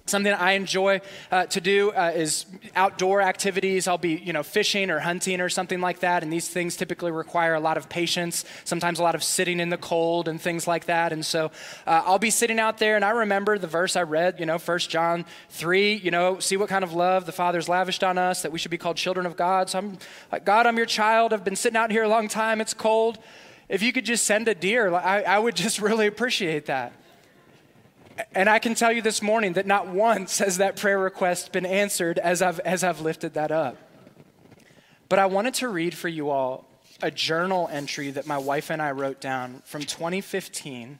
Something 0.08 0.34
I 0.34 0.54
enjoy 0.54 1.02
uh, 1.32 1.46
to 1.48 1.62
do 1.62 1.92
uh, 1.92 2.14
is 2.16 2.46
outdoor 2.76 3.22
activities. 3.22 3.88
I'll 3.88 3.98
be, 3.98 4.16
you 4.16 4.32
know, 4.34 4.42
fishing 4.42 4.90
or 4.90 5.00
hunting 5.00 5.42
or 5.42 5.50
something 5.50 5.82
like 5.82 6.00
that, 6.00 6.24
and 6.24 6.32
these 6.32 6.48
things 6.48 6.78
typically 6.78 7.12
require 7.12 7.56
a 7.56 7.60
lot 7.60 7.76
of 7.78 7.90
patience. 7.90 8.46
Sometimes 8.64 9.00
a 9.00 9.04
lot 9.04 9.16
of 9.16 9.24
sitting 9.24 9.60
in 9.60 9.70
the 9.70 9.78
cold 9.78 10.28
and 10.28 10.42
things 10.42 10.66
like 10.66 10.86
that. 10.86 11.12
And 11.12 11.26
so 11.26 11.52
uh, 11.86 12.04
I'll 12.06 12.20
be 12.20 12.30
sitting 12.30 12.58
out 12.58 12.78
there, 12.78 12.96
and 12.96 13.04
I 13.04 13.10
remember 13.10 13.58
the 13.58 13.68
verse 13.68 13.96
I 13.96 14.04
read, 14.04 14.40
you 14.40 14.46
know, 14.46 14.58
1 14.58 14.80
John 14.80 15.26
three. 15.50 15.96
You 15.96 16.12
know, 16.12 16.40
see 16.40 16.58
what 16.58 16.70
kind 16.70 16.84
of 16.84 16.94
love 16.94 17.26
the 17.26 17.32
Father's 17.32 17.68
lavished 17.68 18.04
on 18.04 18.18
us 18.18 18.42
that 18.44 18.52
we 18.52 18.60
should 18.60 18.72
be 18.72 18.78
called 18.78 18.98
children 18.98 19.26
of 19.26 19.36
God. 19.36 19.70
So 19.70 19.80
I'm 19.80 19.98
like, 20.32 20.46
God, 20.46 20.66
I'm 20.66 20.78
your 20.78 20.86
child. 20.86 21.34
I've 21.34 21.44
been 21.44 21.56
sitting 21.56 21.78
out 21.78 21.92
here 21.92 22.04
a 22.04 22.10
long 22.10 22.28
time. 22.28 22.62
It's 22.62 22.74
cold. 22.74 23.20
If 23.70 23.84
you 23.84 23.92
could 23.92 24.06
just 24.06 24.26
send 24.26 24.48
a 24.48 24.56
deer, 24.56 24.94
I, 24.94 25.24
I 25.24 25.40
would 25.40 25.56
just 25.56 25.82
really 25.88 26.08
appreciate 26.08 26.68
that. 26.68 26.94
And 28.34 28.50
I 28.50 28.60
can 28.60 28.76
tell 28.76 28.92
you 28.92 29.02
this 29.02 29.22
morning 29.22 29.54
that 29.54 29.66
not 29.66 29.88
once 29.88 30.40
has 30.40 30.58
that 30.60 30.76
prayer 30.76 31.00
request 31.00 31.52
been 31.52 31.66
answered 31.66 32.20
as 32.20 32.42
I've, 32.42 32.60
as 32.62 32.84
I've 32.84 33.02
lifted 33.02 33.34
that 33.36 33.52
up. 33.52 33.78
But 35.10 35.20
I 35.20 35.26
wanted 35.28 35.54
to 35.56 35.70
read 35.70 35.94
for 35.94 36.08
you 36.08 36.30
all 36.30 36.66
a 37.02 37.12
journal 37.12 37.70
entry 37.72 38.12
that 38.12 38.26
my 38.26 38.38
wife 38.38 38.70
and 38.70 38.82
I 38.82 38.92
wrote 38.92 39.22
down 39.22 39.62
from 39.66 39.82
2015. 39.82 41.00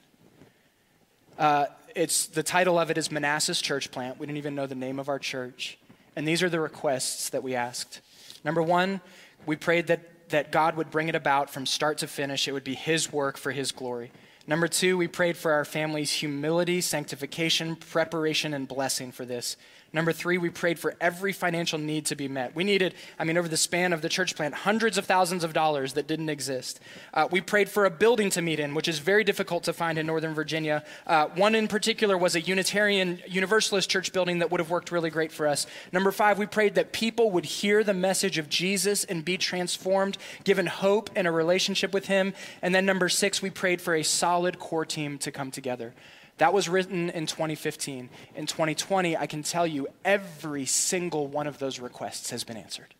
Uh, 1.38 1.66
it's, 1.94 2.26
the 2.26 2.42
title 2.42 2.78
of 2.78 2.90
it 2.90 2.98
is 2.98 3.10
Manassas 3.10 3.60
Church 3.60 3.90
Plant. 3.90 4.18
We 4.18 4.26
didn't 4.26 4.38
even 4.38 4.54
know 4.54 4.66
the 4.66 4.74
name 4.74 4.98
of 4.98 5.08
our 5.08 5.18
church. 5.18 5.78
And 6.14 6.26
these 6.26 6.42
are 6.42 6.48
the 6.48 6.60
requests 6.60 7.30
that 7.30 7.42
we 7.42 7.54
asked. 7.54 8.00
Number 8.44 8.62
one, 8.62 9.00
we 9.46 9.56
prayed 9.56 9.88
that, 9.88 10.30
that 10.30 10.52
God 10.52 10.76
would 10.76 10.90
bring 10.90 11.08
it 11.08 11.14
about 11.14 11.50
from 11.50 11.66
start 11.66 11.98
to 11.98 12.06
finish. 12.06 12.46
It 12.46 12.52
would 12.52 12.64
be 12.64 12.74
His 12.74 13.12
work 13.12 13.36
for 13.36 13.50
His 13.50 13.72
glory. 13.72 14.10
Number 14.48 14.66
two, 14.66 14.96
we 14.96 15.08
prayed 15.08 15.36
for 15.36 15.52
our 15.52 15.66
family's 15.66 16.10
humility, 16.10 16.80
sanctification, 16.80 17.76
preparation, 17.76 18.54
and 18.54 18.66
blessing 18.66 19.12
for 19.12 19.26
this. 19.26 19.58
Number 19.90 20.12
three, 20.12 20.36
we 20.36 20.50
prayed 20.50 20.78
for 20.78 20.94
every 21.00 21.32
financial 21.32 21.78
need 21.78 22.04
to 22.06 22.14
be 22.14 22.28
met. 22.28 22.54
We 22.54 22.62
needed, 22.62 22.94
I 23.18 23.24
mean, 23.24 23.38
over 23.38 23.48
the 23.48 23.56
span 23.56 23.94
of 23.94 24.02
the 24.02 24.10
church 24.10 24.36
plant, 24.36 24.52
hundreds 24.54 24.98
of 24.98 25.06
thousands 25.06 25.44
of 25.44 25.54
dollars 25.54 25.94
that 25.94 26.06
didn't 26.06 26.28
exist. 26.28 26.78
Uh, 27.14 27.26
we 27.30 27.40
prayed 27.40 27.70
for 27.70 27.86
a 27.86 27.90
building 27.90 28.28
to 28.30 28.42
meet 28.42 28.60
in, 28.60 28.74
which 28.74 28.86
is 28.86 28.98
very 28.98 29.24
difficult 29.24 29.64
to 29.64 29.72
find 29.72 29.96
in 29.96 30.06
Northern 30.06 30.34
Virginia. 30.34 30.84
Uh, 31.06 31.28
one 31.28 31.54
in 31.54 31.68
particular 31.68 32.18
was 32.18 32.34
a 32.34 32.40
Unitarian 32.42 33.22
Universalist 33.26 33.88
church 33.88 34.12
building 34.12 34.40
that 34.40 34.50
would 34.50 34.60
have 34.60 34.68
worked 34.68 34.92
really 34.92 35.08
great 35.08 35.32
for 35.32 35.46
us. 35.46 35.66
Number 35.90 36.12
five, 36.12 36.38
we 36.38 36.44
prayed 36.44 36.74
that 36.74 36.92
people 36.92 37.30
would 37.30 37.46
hear 37.46 37.82
the 37.82 37.94
message 37.94 38.36
of 38.36 38.50
Jesus 38.50 39.04
and 39.04 39.24
be 39.24 39.38
transformed, 39.38 40.18
given 40.44 40.66
hope 40.66 41.08
and 41.16 41.26
a 41.26 41.30
relationship 41.32 41.94
with 41.94 42.08
Him. 42.08 42.34
And 42.60 42.74
then 42.74 42.84
number 42.84 43.08
six, 43.08 43.40
we 43.40 43.48
prayed 43.48 43.80
for 43.80 43.94
a 43.94 44.02
solid 44.02 44.58
core 44.58 44.84
team 44.84 45.16
to 45.18 45.32
come 45.32 45.50
together. 45.50 45.94
That 46.38 46.52
was 46.52 46.68
written 46.68 47.10
in 47.10 47.26
2015. 47.26 48.08
In 48.34 48.46
2020, 48.46 49.16
I 49.16 49.26
can 49.26 49.42
tell 49.42 49.66
you 49.66 49.88
every 50.04 50.66
single 50.66 51.26
one 51.26 51.46
of 51.46 51.58
those 51.58 51.80
requests 51.80 52.30
has 52.30 52.44
been 52.44 52.56
answered. 52.56 52.94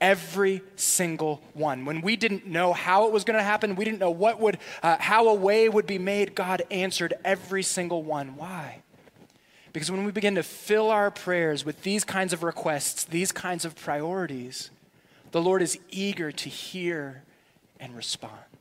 Every 0.00 0.62
single 0.76 1.40
one. 1.54 1.84
When 1.84 2.02
we 2.02 2.16
didn't 2.16 2.46
know 2.46 2.72
how 2.72 3.06
it 3.06 3.12
was 3.12 3.24
going 3.24 3.38
to 3.38 3.42
happen, 3.42 3.76
we 3.76 3.84
didn't 3.84 4.00
know 4.00 4.10
what 4.10 4.40
would, 4.40 4.58
uh, 4.82 4.96
how 4.98 5.28
a 5.28 5.34
way 5.34 5.68
would 5.68 5.86
be 5.86 5.98
made, 5.98 6.34
God 6.34 6.62
answered 6.70 7.14
every 7.24 7.62
single 7.62 8.02
one. 8.02 8.36
Why? 8.36 8.82
Because 9.72 9.90
when 9.90 10.04
we 10.04 10.12
begin 10.12 10.34
to 10.34 10.42
fill 10.42 10.90
our 10.90 11.10
prayers 11.10 11.64
with 11.64 11.82
these 11.82 12.04
kinds 12.04 12.32
of 12.32 12.42
requests, 12.42 13.04
these 13.04 13.32
kinds 13.32 13.64
of 13.64 13.74
priorities, 13.74 14.70
the 15.30 15.40
Lord 15.40 15.62
is 15.62 15.78
eager 15.88 16.30
to 16.30 16.48
hear 16.50 17.22
and 17.80 17.96
respond. 17.96 18.51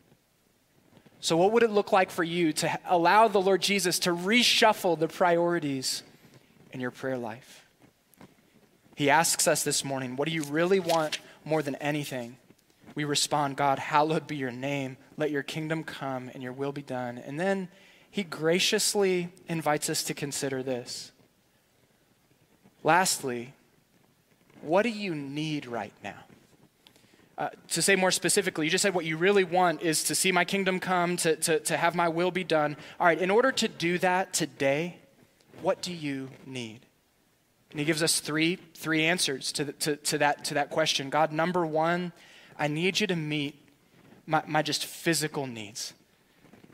So, 1.22 1.38
what 1.38 1.52
would 1.52 1.62
it 1.62 1.70
look 1.70 1.92
like 1.92 2.10
for 2.10 2.24
you 2.24 2.52
to 2.54 2.80
allow 2.86 3.28
the 3.28 3.40
Lord 3.40 3.62
Jesus 3.62 4.00
to 4.00 4.10
reshuffle 4.10 4.98
the 4.98 5.08
priorities 5.08 6.02
in 6.72 6.80
your 6.80 6.90
prayer 6.90 7.18
life? 7.18 7.66
He 8.96 9.12
asks 9.12 9.48
us 9.48 9.64
this 9.64 9.86
morning, 9.86 10.16
What 10.16 10.28
do 10.28 10.34
you 10.34 10.44
really 10.44 10.80
want 10.80 11.20
more 11.46 11.62
than 11.62 11.76
anything? 11.76 12.38
We 12.96 13.04
respond, 13.04 13.56
God, 13.56 13.78
hallowed 13.78 14.26
be 14.26 14.36
your 14.36 14.52
name. 14.52 14.98
Let 15.16 15.30
your 15.30 15.44
kingdom 15.44 15.84
come 15.84 16.32
and 16.34 16.42
your 16.42 16.54
will 16.54 16.72
be 16.72 16.82
done. 16.82 17.20
And 17.20 17.40
then 17.40 17.70
he 18.10 18.24
graciously 18.24 19.30
invites 19.48 19.90
us 19.90 20.04
to 20.04 20.16
consider 20.16 20.64
this. 20.64 21.12
Lastly, 22.84 23.54
what 24.62 24.82
do 24.82 24.90
you 24.90 25.14
need 25.14 25.68
right 25.68 25.94
now? 26.04 26.24
Uh, 27.42 27.50
to 27.68 27.82
say 27.82 27.96
more 27.96 28.12
specifically, 28.12 28.68
you 28.68 28.70
just 28.70 28.84
said 28.84 28.94
what 28.94 29.04
you 29.04 29.18
really 29.18 29.44
want 29.44 29.82
is 29.82 30.04
to 30.04 30.14
see 30.14 30.32
my 30.32 30.46
kingdom 30.46 30.80
come, 30.80 31.18
to, 31.18 31.36
to, 31.38 31.60
to 31.60 31.76
have 31.76 31.96
my 31.96 32.08
will 32.08 32.30
be 32.30 32.44
done. 32.44 32.78
All 33.00 33.08
right, 33.08 33.18
in 33.18 33.32
order 33.32 33.52
to 33.54 33.68
do 33.68 33.98
that 33.98 34.32
today, 34.32 35.00
what 35.64 35.82
do 35.82 35.92
you 35.92 36.30
need? 36.46 36.82
And 37.72 37.80
he 37.80 37.86
gives 37.86 38.04
us 38.04 38.20
three, 38.20 38.60
three 38.76 39.06
answers 39.06 39.52
to, 39.54 39.64
the, 39.64 39.74
to, 39.74 39.96
to, 39.96 40.20
that, 40.20 40.46
to 40.46 40.54
that 40.54 40.70
question. 40.70 41.10
God, 41.10 41.32
number 41.32 41.66
one, 41.66 42.12
I 42.60 42.68
need 42.68 43.00
you 43.00 43.08
to 43.08 43.16
meet 43.16 43.56
my, 44.28 44.44
my 44.46 44.62
just 44.62 44.86
physical 44.86 45.48
needs. 45.48 45.96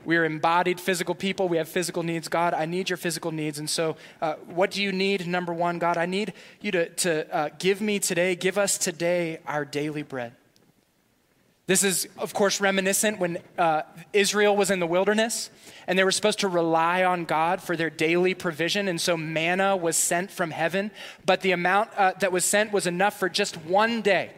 We 0.03 0.17
are 0.17 0.25
embodied 0.25 0.81
physical 0.81 1.15
people. 1.15 1.47
We 1.47 1.55
have 1.55 1.69
physical 1.69 2.03
needs. 2.03 2.27
God, 2.27 2.53
I 2.53 2.65
need 2.65 2.89
your 2.89 2.97
physical 2.97 3.31
needs. 3.31 3.57
And 3.57 3.69
so, 3.69 3.95
uh, 4.21 4.33
what 4.47 4.71
do 4.71 4.83
you 4.83 4.91
need? 4.91 5.27
Number 5.27 5.53
one, 5.53 5.79
God, 5.79 5.95
I 5.95 6.07
need 6.07 6.33
you 6.59 6.71
to, 6.71 6.89
to 6.89 7.33
uh, 7.33 7.49
give 7.57 7.79
me 7.79 7.99
today, 7.99 8.35
give 8.35 8.57
us 8.57 8.77
today 8.77 9.39
our 9.47 9.63
daily 9.63 10.03
bread. 10.03 10.33
This 11.67 11.83
is, 11.83 12.07
of 12.17 12.33
course, 12.33 12.61
reminiscent 12.61 13.19
when 13.19 13.39
uh, 13.57 13.81
Israel 14.13 14.55
was 14.55 14.71
in 14.71 14.79
the 14.79 14.87
wilderness 14.87 15.49
and 15.85 15.99
they 15.99 16.05
were 16.05 16.13
supposed 16.13 16.39
to 16.39 16.47
rely 16.47 17.03
on 17.03 17.25
God 17.25 17.61
for 17.61 17.75
their 17.75 17.89
daily 17.89 18.33
provision. 18.33 18.87
And 18.87 18.99
so 18.99 19.17
manna 19.17 19.75
was 19.75 19.97
sent 19.97 20.31
from 20.31 20.51
heaven, 20.51 20.91
but 21.25 21.41
the 21.41 21.51
amount 21.51 21.89
uh, 21.97 22.13
that 22.21 22.31
was 22.31 22.45
sent 22.45 22.71
was 22.71 22.87
enough 22.87 23.19
for 23.19 23.27
just 23.27 23.57
one 23.57 24.01
day. 24.01 24.31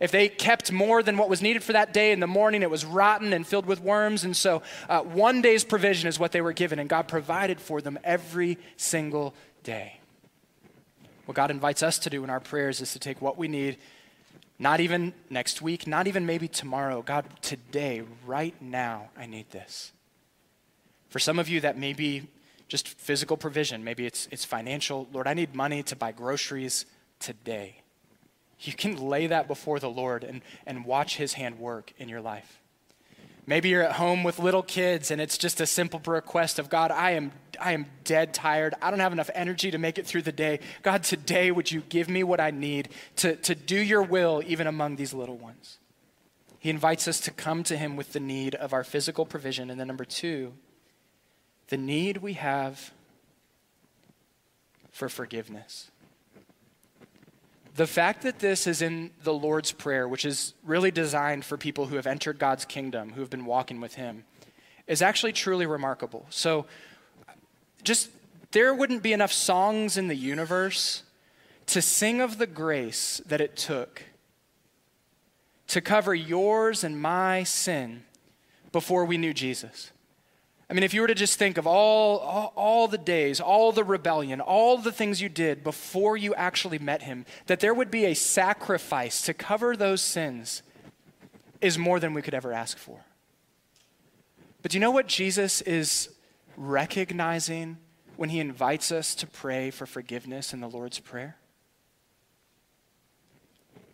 If 0.00 0.10
they 0.10 0.28
kept 0.28 0.72
more 0.72 1.02
than 1.02 1.18
what 1.18 1.28
was 1.28 1.42
needed 1.42 1.62
for 1.62 1.72
that 1.74 1.92
day 1.92 2.12
in 2.12 2.20
the 2.20 2.26
morning, 2.26 2.62
it 2.62 2.70
was 2.70 2.84
rotten 2.84 3.32
and 3.32 3.46
filled 3.46 3.66
with 3.66 3.80
worms. 3.80 4.24
And 4.24 4.36
so 4.36 4.62
uh, 4.88 5.02
one 5.02 5.42
day's 5.42 5.64
provision 5.64 6.08
is 6.08 6.18
what 6.18 6.32
they 6.32 6.40
were 6.40 6.52
given, 6.52 6.78
and 6.78 6.88
God 6.88 7.08
provided 7.08 7.60
for 7.60 7.80
them 7.80 7.98
every 8.02 8.58
single 8.76 9.34
day. 9.62 10.00
What 11.26 11.36
God 11.36 11.50
invites 11.50 11.82
us 11.82 11.98
to 12.00 12.10
do 12.10 12.24
in 12.24 12.30
our 12.30 12.40
prayers 12.40 12.80
is 12.80 12.92
to 12.94 12.98
take 12.98 13.22
what 13.22 13.38
we 13.38 13.48
need, 13.48 13.78
not 14.58 14.80
even 14.80 15.12
next 15.30 15.60
week, 15.60 15.86
not 15.86 16.06
even 16.06 16.26
maybe 16.26 16.48
tomorrow. 16.48 17.02
God, 17.02 17.26
today, 17.42 18.02
right 18.26 18.54
now, 18.60 19.10
I 19.16 19.26
need 19.26 19.50
this. 19.50 19.92
For 21.08 21.18
some 21.18 21.38
of 21.38 21.48
you, 21.48 21.60
that 21.60 21.78
may 21.78 21.92
be 21.92 22.28
just 22.68 22.88
physical 22.88 23.36
provision. 23.36 23.84
Maybe 23.84 24.06
it's, 24.06 24.28
it's 24.30 24.44
financial. 24.44 25.06
Lord, 25.12 25.26
I 25.26 25.34
need 25.34 25.54
money 25.54 25.82
to 25.84 25.96
buy 25.96 26.12
groceries 26.12 26.86
today. 27.18 27.82
You 28.60 28.72
can 28.72 28.96
lay 28.96 29.26
that 29.26 29.46
before 29.46 29.78
the 29.78 29.90
Lord 29.90 30.24
and, 30.24 30.40
and 30.66 30.84
watch 30.84 31.16
His 31.16 31.34
hand 31.34 31.58
work 31.58 31.92
in 31.98 32.08
your 32.08 32.20
life. 32.20 32.60
Maybe 33.46 33.68
you're 33.68 33.82
at 33.82 33.92
home 33.92 34.24
with 34.24 34.38
little 34.38 34.62
kids 34.62 35.10
and 35.10 35.20
it's 35.20 35.36
just 35.36 35.60
a 35.60 35.66
simple 35.66 36.00
request 36.06 36.58
of 36.58 36.70
God, 36.70 36.90
I 36.90 37.12
am, 37.12 37.32
I 37.60 37.72
am 37.72 37.86
dead 38.04 38.32
tired. 38.32 38.74
I 38.80 38.90
don't 38.90 39.00
have 39.00 39.12
enough 39.12 39.30
energy 39.34 39.70
to 39.70 39.78
make 39.78 39.98
it 39.98 40.06
through 40.06 40.22
the 40.22 40.32
day. 40.32 40.60
God, 40.82 41.02
today 41.02 41.50
would 41.50 41.70
you 41.70 41.82
give 41.88 42.08
me 42.08 42.22
what 42.22 42.40
I 42.40 42.50
need 42.50 42.88
to, 43.16 43.36
to 43.36 43.54
do 43.54 43.78
your 43.78 44.02
will 44.02 44.42
even 44.46 44.66
among 44.66 44.96
these 44.96 45.12
little 45.12 45.36
ones? 45.36 45.78
He 46.58 46.70
invites 46.70 47.06
us 47.06 47.20
to 47.20 47.30
come 47.30 47.62
to 47.64 47.76
him 47.76 47.94
with 47.94 48.14
the 48.14 48.20
need 48.20 48.54
of 48.54 48.72
our 48.72 48.84
physical 48.84 49.26
provision. 49.26 49.68
And 49.68 49.78
then, 49.78 49.86
number 49.86 50.06
two, 50.06 50.54
the 51.68 51.76
need 51.76 52.18
we 52.18 52.32
have 52.34 52.90
for 54.90 55.10
forgiveness. 55.10 55.90
The 57.74 57.86
fact 57.86 58.22
that 58.22 58.38
this 58.38 58.66
is 58.66 58.82
in 58.82 59.10
the 59.24 59.34
Lord's 59.34 59.72
Prayer, 59.72 60.06
which 60.06 60.24
is 60.24 60.54
really 60.64 60.92
designed 60.92 61.44
for 61.44 61.56
people 61.56 61.86
who 61.86 61.96
have 61.96 62.06
entered 62.06 62.38
God's 62.38 62.64
kingdom, 62.64 63.10
who 63.10 63.20
have 63.20 63.30
been 63.30 63.46
walking 63.46 63.80
with 63.80 63.94
Him, 63.94 64.24
is 64.86 65.02
actually 65.02 65.32
truly 65.32 65.66
remarkable. 65.66 66.26
So, 66.30 66.66
just 67.82 68.10
there 68.52 68.72
wouldn't 68.72 69.02
be 69.02 69.12
enough 69.12 69.32
songs 69.32 69.96
in 69.96 70.06
the 70.06 70.14
universe 70.14 71.02
to 71.66 71.82
sing 71.82 72.20
of 72.20 72.38
the 72.38 72.46
grace 72.46 73.20
that 73.26 73.40
it 73.40 73.56
took 73.56 74.04
to 75.66 75.80
cover 75.80 76.14
yours 76.14 76.84
and 76.84 77.00
my 77.00 77.42
sin 77.42 78.04
before 78.70 79.04
we 79.04 79.18
knew 79.18 79.34
Jesus. 79.34 79.90
I 80.74 80.76
mean, 80.76 80.82
if 80.82 80.92
you 80.92 81.02
were 81.02 81.06
to 81.06 81.14
just 81.14 81.38
think 81.38 81.56
of 81.56 81.68
all, 81.68 82.18
all, 82.18 82.52
all, 82.56 82.88
the 82.88 82.98
days, 82.98 83.40
all 83.40 83.70
the 83.70 83.84
rebellion, 83.84 84.40
all 84.40 84.76
the 84.76 84.90
things 84.90 85.22
you 85.22 85.28
did 85.28 85.62
before 85.62 86.16
you 86.16 86.34
actually 86.34 86.80
met 86.80 87.02
him, 87.02 87.26
that 87.46 87.60
there 87.60 87.72
would 87.72 87.92
be 87.92 88.06
a 88.06 88.14
sacrifice 88.14 89.22
to 89.22 89.34
cover 89.34 89.76
those 89.76 90.02
sins 90.02 90.64
is 91.60 91.78
more 91.78 92.00
than 92.00 92.12
we 92.12 92.22
could 92.22 92.34
ever 92.34 92.52
ask 92.52 92.76
for. 92.76 93.04
But 94.62 94.72
do 94.72 94.76
you 94.76 94.80
know 94.80 94.90
what 94.90 95.06
Jesus 95.06 95.60
is 95.60 96.08
recognizing 96.56 97.76
when 98.16 98.30
he 98.30 98.40
invites 98.40 98.90
us 98.90 99.14
to 99.14 99.28
pray 99.28 99.70
for 99.70 99.86
forgiveness 99.86 100.52
in 100.52 100.58
the 100.58 100.68
Lord's 100.68 100.98
Prayer? 100.98 101.36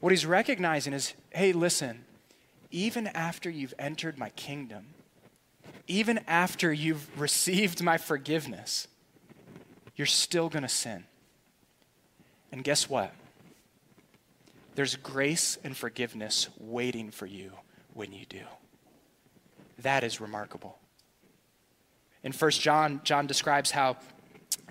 What 0.01 0.13
he's 0.13 0.25
recognizing 0.25 0.95
is 0.95 1.13
hey, 1.29 1.53
listen, 1.53 2.07
even 2.71 3.07
after 3.09 3.51
you've 3.51 3.75
entered 3.79 4.17
my 4.17 4.31
kingdom, 4.31 4.95
even 5.91 6.21
after 6.29 6.73
you've 6.73 7.19
received 7.19 7.83
my 7.83 7.99
forgiveness, 7.99 8.87
you're 9.97 10.07
still 10.07 10.49
going 10.49 10.63
to 10.63 10.69
sin. 10.69 11.05
And 12.53 12.63
guess 12.63 12.89
what? 12.89 13.13
There's 14.77 14.95
grace 14.95 15.59
and 15.65 15.77
forgiveness 15.77 16.49
waiting 16.59 17.11
for 17.11 17.27
you 17.27 17.51
when 17.93 18.13
you 18.13 18.25
do. 18.25 18.43
That 19.79 20.05
is 20.05 20.21
remarkable. 20.21 20.79
In 22.23 22.33
1 22.33 22.51
John, 22.53 23.01
John 23.03 23.27
describes 23.27 23.73
how 23.73 23.97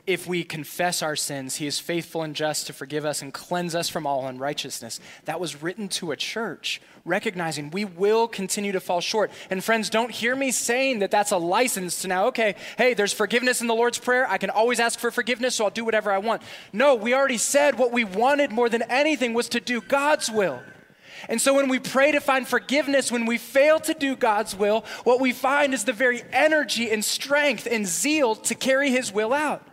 if 0.09 0.25
we 0.25 0.43
confess 0.43 1.03
our 1.03 1.15
sins, 1.15 1.57
he 1.57 1.67
is 1.67 1.77
faithful 1.77 2.23
and 2.23 2.35
just 2.35 2.65
to 2.65 2.73
forgive 2.73 3.05
us 3.05 3.21
and 3.21 3.31
cleanse 3.31 3.75
us 3.75 3.89
from 3.89 4.07
all 4.07 4.25
unrighteousness. 4.25 4.99
That 5.25 5.39
was 5.39 5.61
written 5.61 5.87
to 5.89 6.11
a 6.11 6.15
church, 6.15 6.81
recognizing 7.05 7.69
we 7.69 7.85
will 7.85 8.27
continue 8.27 8.71
to 8.71 8.79
fall 8.79 9.01
short. 9.01 9.29
And 9.51 9.63
friends, 9.63 9.87
don't 9.87 10.09
hear 10.09 10.35
me 10.35 10.49
saying 10.49 10.97
that 10.99 11.11
that's 11.11 11.29
a 11.29 11.37
license 11.37 12.01
to 12.01 12.07
now, 12.07 12.25
okay, 12.25 12.55
hey, 12.75 12.95
there's 12.95 13.13
forgiveness 13.13 13.61
in 13.61 13.67
the 13.67 13.75
Lord's 13.75 13.99
Prayer. 13.99 14.27
I 14.27 14.39
can 14.39 14.49
always 14.49 14.79
ask 14.79 14.97
for 14.97 15.11
forgiveness, 15.11 15.53
so 15.53 15.65
I'll 15.65 15.69
do 15.69 15.85
whatever 15.85 16.11
I 16.11 16.17
want. 16.17 16.41
No, 16.73 16.95
we 16.95 17.13
already 17.13 17.37
said 17.37 17.77
what 17.77 17.91
we 17.91 18.03
wanted 18.03 18.51
more 18.51 18.67
than 18.67 18.81
anything 18.89 19.35
was 19.35 19.47
to 19.49 19.59
do 19.59 19.79
God's 19.79 20.31
will. 20.31 20.59
And 21.27 21.39
so 21.39 21.53
when 21.53 21.69
we 21.69 21.77
pray 21.77 22.13
to 22.13 22.19
find 22.19 22.47
forgiveness, 22.47 23.11
when 23.11 23.27
we 23.27 23.37
fail 23.37 23.79
to 23.81 23.93
do 23.93 24.15
God's 24.15 24.55
will, 24.55 24.85
what 25.03 25.19
we 25.19 25.33
find 25.33 25.75
is 25.75 25.83
the 25.83 25.93
very 25.93 26.23
energy 26.33 26.89
and 26.89 27.05
strength 27.05 27.67
and 27.69 27.85
zeal 27.85 28.35
to 28.37 28.55
carry 28.55 28.89
His 28.89 29.13
will 29.13 29.33
out. 29.33 29.68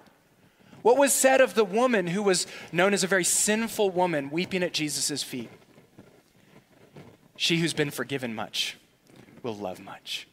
What 0.86 0.98
was 0.98 1.12
said 1.12 1.40
of 1.40 1.54
the 1.54 1.64
woman 1.64 2.06
who 2.06 2.22
was 2.22 2.46
known 2.70 2.94
as 2.94 3.02
a 3.02 3.08
very 3.08 3.24
sinful 3.24 3.90
woman 3.90 4.30
weeping 4.30 4.62
at 4.62 4.72
Jesus' 4.72 5.20
feet? 5.20 5.50
She 7.34 7.56
who's 7.56 7.72
been 7.72 7.90
forgiven 7.90 8.36
much 8.36 8.78
will 9.42 9.56
love 9.56 9.80
much. 9.80 10.28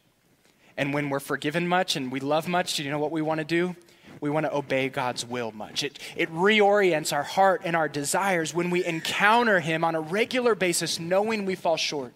And 0.76 0.94
when 0.94 1.10
we're 1.10 1.18
forgiven 1.18 1.66
much 1.66 1.96
and 1.96 2.12
we 2.12 2.20
love 2.20 2.46
much, 2.46 2.76
do 2.76 2.84
you 2.84 2.90
know 2.92 3.00
what 3.00 3.10
we 3.10 3.20
want 3.20 3.38
to 3.38 3.44
do? 3.44 3.74
We 4.20 4.30
want 4.30 4.46
to 4.46 4.54
obey 4.54 4.88
God's 4.90 5.26
will 5.26 5.50
much. 5.50 5.82
It, 5.82 5.98
it 6.14 6.32
reorients 6.32 7.12
our 7.12 7.24
heart 7.24 7.62
and 7.64 7.74
our 7.74 7.88
desires 7.88 8.54
when 8.54 8.70
we 8.70 8.84
encounter 8.84 9.58
Him 9.58 9.82
on 9.82 9.96
a 9.96 10.00
regular 10.00 10.54
basis, 10.54 11.00
knowing 11.00 11.46
we 11.46 11.56
fall 11.56 11.76
short, 11.76 12.14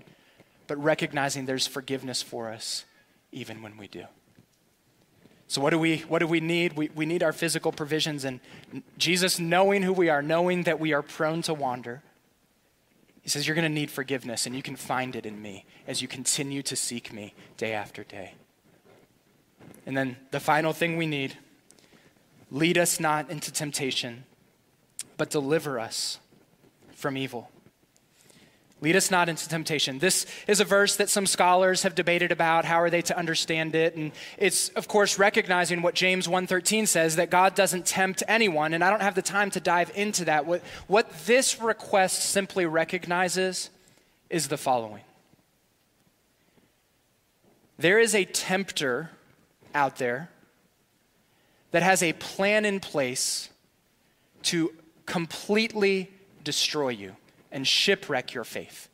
but 0.69 0.81
recognizing 0.81 1.47
there's 1.47 1.67
forgiveness 1.67 2.23
for 2.23 2.53
us 2.53 2.85
even 3.33 3.63
when 3.63 3.77
we 3.77 3.89
do. 3.89 4.05
So, 5.49 5.63
what 5.63 5.71
do 5.71 5.79
we, 5.79 5.99
what 6.01 6.19
do 6.19 6.27
we 6.27 6.41
need? 6.41 6.75
We, 6.75 6.91
we 6.95 7.07
need 7.07 7.23
our 7.23 7.33
physical 7.33 7.73
provisions. 7.73 8.25
And 8.25 8.41
Jesus, 8.99 9.39
knowing 9.39 9.83
who 9.83 9.95
we 9.95 10.11
are, 10.11 10.21
knowing 10.23 10.65
that 10.65 10.79
we 10.79 10.93
are 10.93 11.03
prone 11.03 11.41
to 11.43 11.55
wander, 11.55 12.03
he 13.23 13.31
says, 13.31 13.47
You're 13.47 13.55
going 13.55 13.63
to 13.63 13.75
need 13.75 13.91
forgiveness, 13.91 14.45
and 14.45 14.55
you 14.55 14.63
can 14.63 14.77
find 14.77 15.17
it 15.17 15.25
in 15.25 15.41
me 15.41 15.65
as 15.87 16.03
you 16.03 16.09
continue 16.09 16.63
to 16.63 16.77
seek 16.77 17.15
me 17.15 17.35
day 17.57 17.73
after 17.73 18.05
day. 18.05 18.35
And 19.87 19.97
then 19.97 20.19
the 20.33 20.41
final 20.41 20.75
thing 20.75 20.99
we 20.99 21.07
need 21.07 21.39
lead 22.51 22.77
us 22.77 23.01
not 23.01 23.31
into 23.31 23.51
temptation, 23.51 24.25
but 25.17 25.31
deliver 25.31 25.81
us 25.81 26.19
from 26.93 27.17
evil. 27.17 27.51
Lead 28.81 28.95
us 28.95 29.11
not 29.11 29.29
into 29.29 29.49
temptation. 29.49 29.99
This 29.99 30.25
is 30.47 30.61
a 30.61 30.65
verse 30.65 30.95
that 30.97 31.11
some 31.11 31.27
scholars 31.27 31.83
have 31.83 31.97
debated 31.97 32.31
about 32.31 32.65
how 32.65 32.81
are 32.81 32.91
they 32.91 33.03
to 33.03 33.19
understand 33.19 33.75
it 33.75 33.97
and 33.97 34.13
it's 34.37 34.69
of 34.71 34.87
course 34.87 35.19
recognizing 35.19 35.83
what 35.83 35.95
James 35.95 36.29
1:13 36.29 36.87
says 36.87 37.17
that 37.17 37.29
God 37.29 37.57
doesn't 37.57 37.87
tempt 37.87 38.23
anyone 38.29 38.75
and 38.75 38.85
I 38.85 38.91
don't 38.91 39.03
have 39.03 39.17
the 39.17 39.23
time 39.23 39.51
to 39.53 39.61
dive 39.61 39.91
into 39.97 40.27
that. 40.27 40.47
What 40.47 40.63
what 40.87 41.11
this 41.27 41.61
request 41.61 42.23
simply 42.31 42.67
recognizes 42.67 43.71
is 44.31 44.47
the 44.47 44.57
following. 44.57 45.03
There 47.79 47.99
is 47.99 48.15
a 48.15 48.25
tempter 48.25 49.11
out 49.75 49.97
there 49.97 50.31
that 51.73 51.83
has 51.83 52.01
a 52.03 52.13
plan 52.13 52.65
in 52.65 52.79
place 52.79 53.49
to 54.45 54.73
completely 55.05 56.13
destroy 56.45 56.91
you 56.91 57.17
and 57.51 57.67
shipwreck 57.67 58.35
your 58.35 58.45
faith. 58.45 58.89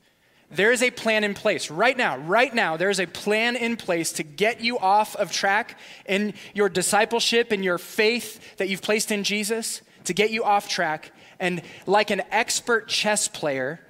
There 0.50 0.72
is 0.72 0.82
a 0.82 0.90
plan 0.90 1.24
in 1.24 1.34
place 1.34 1.70
right 1.70 1.96
now, 1.96 2.18
right 2.18 2.54
now, 2.54 2.76
there 2.76 2.90
is 2.90 3.00
a 3.00 3.06
plan 3.06 3.56
in 3.56 3.76
place 3.76 4.12
to 4.12 4.22
get 4.22 4.60
you 4.60 4.78
off 4.78 5.16
of 5.16 5.32
track 5.32 5.78
in 6.06 6.34
your 6.54 6.68
discipleship 6.68 7.50
and 7.50 7.64
your 7.64 7.78
faith 7.78 8.56
that 8.58 8.68
you've 8.68 8.82
placed 8.82 9.10
in 9.10 9.24
Jesus, 9.24 9.82
to 10.04 10.12
get 10.12 10.30
you 10.30 10.44
off 10.44 10.68
track. 10.68 11.12
And 11.40 11.62
like 11.86 12.10
an 12.10 12.22
expert 12.30 12.88
chess 12.88 13.26
player, 13.26 13.80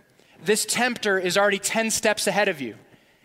this 0.42 0.64
tempter 0.64 1.18
is 1.18 1.36
already 1.36 1.58
10 1.58 1.90
steps 1.90 2.26
ahead 2.26 2.48
of 2.48 2.60
you. 2.60 2.76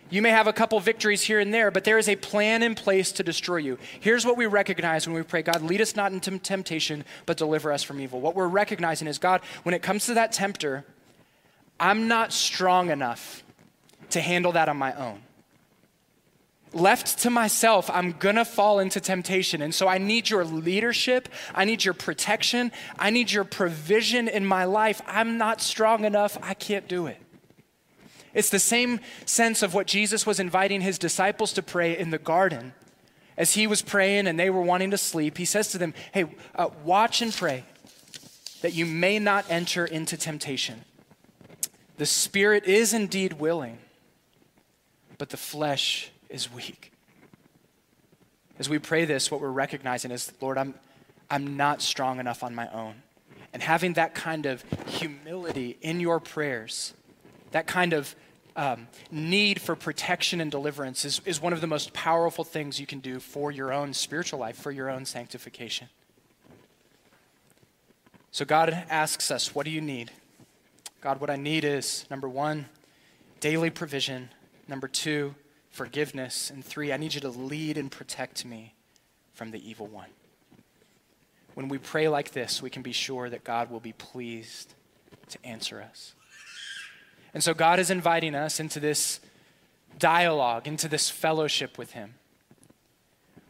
You 0.10 0.24
may 0.24 0.32
have 0.32 0.48
a 0.48 0.54
couple 0.54 0.80
victories 0.80 1.22
here 1.22 1.40
and 1.40 1.54
there, 1.54 1.70
but 1.70 1.84
there 1.84 2.00
is 2.00 2.10
a 2.10 2.16
plan 2.16 2.64
in 2.64 2.74
place 2.74 3.12
to 3.14 3.24
destroy 3.24 3.58
you. 3.58 3.78
Here's 4.00 4.26
what 4.26 4.38
we 4.38 4.48
recognize 4.48 5.08
when 5.08 5.16
we 5.16 5.22
pray 5.22 5.44
God, 5.44 5.62
lead 5.62 5.82
us 5.82 5.96
not 5.96 6.12
into 6.12 6.38
temptation, 6.40 7.06
but 7.28 7.38
deliver 7.38 7.72
us 7.72 7.84
from 7.84 8.00
evil. 8.00 8.20
What 8.20 8.36
we're 8.36 8.48
recognizing 8.48 9.08
is 9.08 9.20
God, 9.20 9.42
when 9.64 9.76
it 9.76 9.84
comes 9.84 10.08
to 10.08 10.16
that 10.16 10.32
tempter, 10.32 10.84
I'm 11.80 12.08
not 12.08 12.34
strong 12.34 12.90
enough 12.90 13.44
to 14.12 14.22
handle 14.22 14.52
that 14.54 14.70
on 14.70 14.78
my 14.78 14.94
own. 14.94 15.22
Left 16.72 17.20
to 17.20 17.32
myself, 17.32 17.90
I'm 17.90 18.12
gonna 18.12 18.46
fall 18.46 18.80
into 18.80 19.00
temptation. 19.00 19.62
And 19.62 19.74
so 19.74 19.88
I 19.88 19.98
need 19.98 20.30
your 20.30 20.46
leadership. 20.46 21.28
I 21.56 21.66
need 21.66 21.84
your 21.84 21.96
protection. 21.96 22.72
I 22.98 23.10
need 23.10 23.32
your 23.32 23.44
provision 23.44 24.28
in 24.28 24.46
my 24.46 24.66
life. 24.66 25.02
I'm 25.08 25.38
not 25.38 25.62
strong 25.62 26.06
enough. 26.06 26.38
I 26.44 26.54
can't 26.54 26.88
do 26.88 27.08
it. 27.08 27.18
It's 28.34 28.52
the 28.52 28.60
same 28.60 29.00
sense 29.26 29.64
of 29.64 29.74
what 29.74 29.88
Jesus 29.88 30.28
was 30.28 30.40
inviting 30.40 30.82
his 30.82 31.00
disciples 31.00 31.54
to 31.54 31.64
pray 31.64 31.98
in 31.98 32.12
the 32.12 32.20
garden. 32.20 32.74
As 33.36 33.54
he 33.54 33.66
was 33.66 33.82
praying 33.82 34.28
and 34.28 34.40
they 34.40 34.52
were 34.52 34.62
wanting 34.62 34.92
to 34.92 34.98
sleep, 34.98 35.38
he 35.38 35.46
says 35.46 35.72
to 35.72 35.78
them, 35.80 35.96
Hey, 36.12 36.26
uh, 36.56 36.70
watch 36.84 37.22
and 37.22 37.34
pray 37.34 37.64
that 38.62 38.74
you 38.74 38.86
may 38.86 39.18
not 39.18 39.46
enter 39.50 39.86
into 39.86 40.18
temptation. 40.18 40.84
The 42.00 42.06
spirit 42.06 42.64
is 42.64 42.94
indeed 42.94 43.34
willing, 43.34 43.78
but 45.18 45.32
the 45.32 45.36
flesh 45.36 46.12
is 46.30 46.50
weak. 46.50 46.94
As 48.58 48.70
we 48.70 48.80
pray 48.80 49.04
this, 49.04 49.30
what 49.30 49.42
we're 49.42 49.50
recognizing 49.50 50.10
is, 50.10 50.32
Lord, 50.40 50.58
I'm, 50.58 50.76
I'm 51.30 51.58
not 51.58 51.82
strong 51.82 52.22
enough 52.22 52.42
on 52.42 52.56
my 52.56 52.72
own. 52.72 52.96
And 53.52 53.62
having 53.62 53.94
that 53.96 54.16
kind 54.16 54.46
of 54.46 54.64
humility 54.88 55.78
in 55.82 56.00
your 56.00 56.22
prayers, 56.22 56.94
that 57.52 57.68
kind 57.68 57.92
of 57.92 58.16
um, 58.56 58.88
need 59.12 59.60
for 59.60 59.76
protection 59.76 60.40
and 60.40 60.50
deliverance 60.50 61.04
is, 61.04 61.20
is 61.26 61.42
one 61.42 61.52
of 61.52 61.60
the 61.60 61.68
most 61.68 61.92
powerful 61.92 62.46
things 62.46 62.80
you 62.80 62.86
can 62.86 63.00
do 63.00 63.20
for 63.20 63.52
your 63.52 63.74
own 63.74 63.94
spiritual 63.94 64.40
life, 64.40 64.56
for 64.56 64.72
your 64.72 64.90
own 64.90 65.04
sanctification. 65.04 65.90
So 68.32 68.46
God 68.46 68.70
asks 68.90 69.32
us, 69.32 69.54
What 69.54 69.66
do 69.66 69.72
you 69.72 69.82
need? 69.82 70.12
God, 71.02 71.22
what 71.22 71.30
I 71.30 71.38
need 71.38 71.64
is 71.64 72.06
number 72.10 72.28
one, 72.28 72.66
daily 73.40 73.70
provision. 73.70 74.30
Number 74.68 74.88
two, 74.88 75.34
forgiveness. 75.70 76.50
And 76.50 76.64
three, 76.64 76.92
I 76.92 76.98
need 76.98 77.14
you 77.14 77.22
to 77.22 77.30
lead 77.30 77.78
and 77.78 77.90
protect 77.90 78.44
me 78.46 78.74
from 79.34 79.52
the 79.52 79.70
evil 79.70 79.88
one. 79.88 80.10
When 81.54 81.70
we 81.70 81.78
pray 81.78 82.10
like 82.10 82.32
this, 82.32 82.62
we 82.62 82.70
can 82.70 82.82
be 82.82 82.92
sure 82.92 83.30
that 83.30 83.44
God 83.44 83.72
will 83.72 83.80
be 83.80 83.94
pleased 83.94 84.74
to 85.30 85.46
answer 85.46 85.82
us. 85.82 86.14
And 87.34 87.44
so 87.44 87.54
God 87.54 87.80
is 87.80 87.90
inviting 87.90 88.36
us 88.36 88.60
into 88.60 88.80
this 88.80 89.20
dialogue, 89.98 90.68
into 90.68 90.88
this 90.88 91.10
fellowship 91.10 91.78
with 91.78 91.92
Him, 91.92 92.16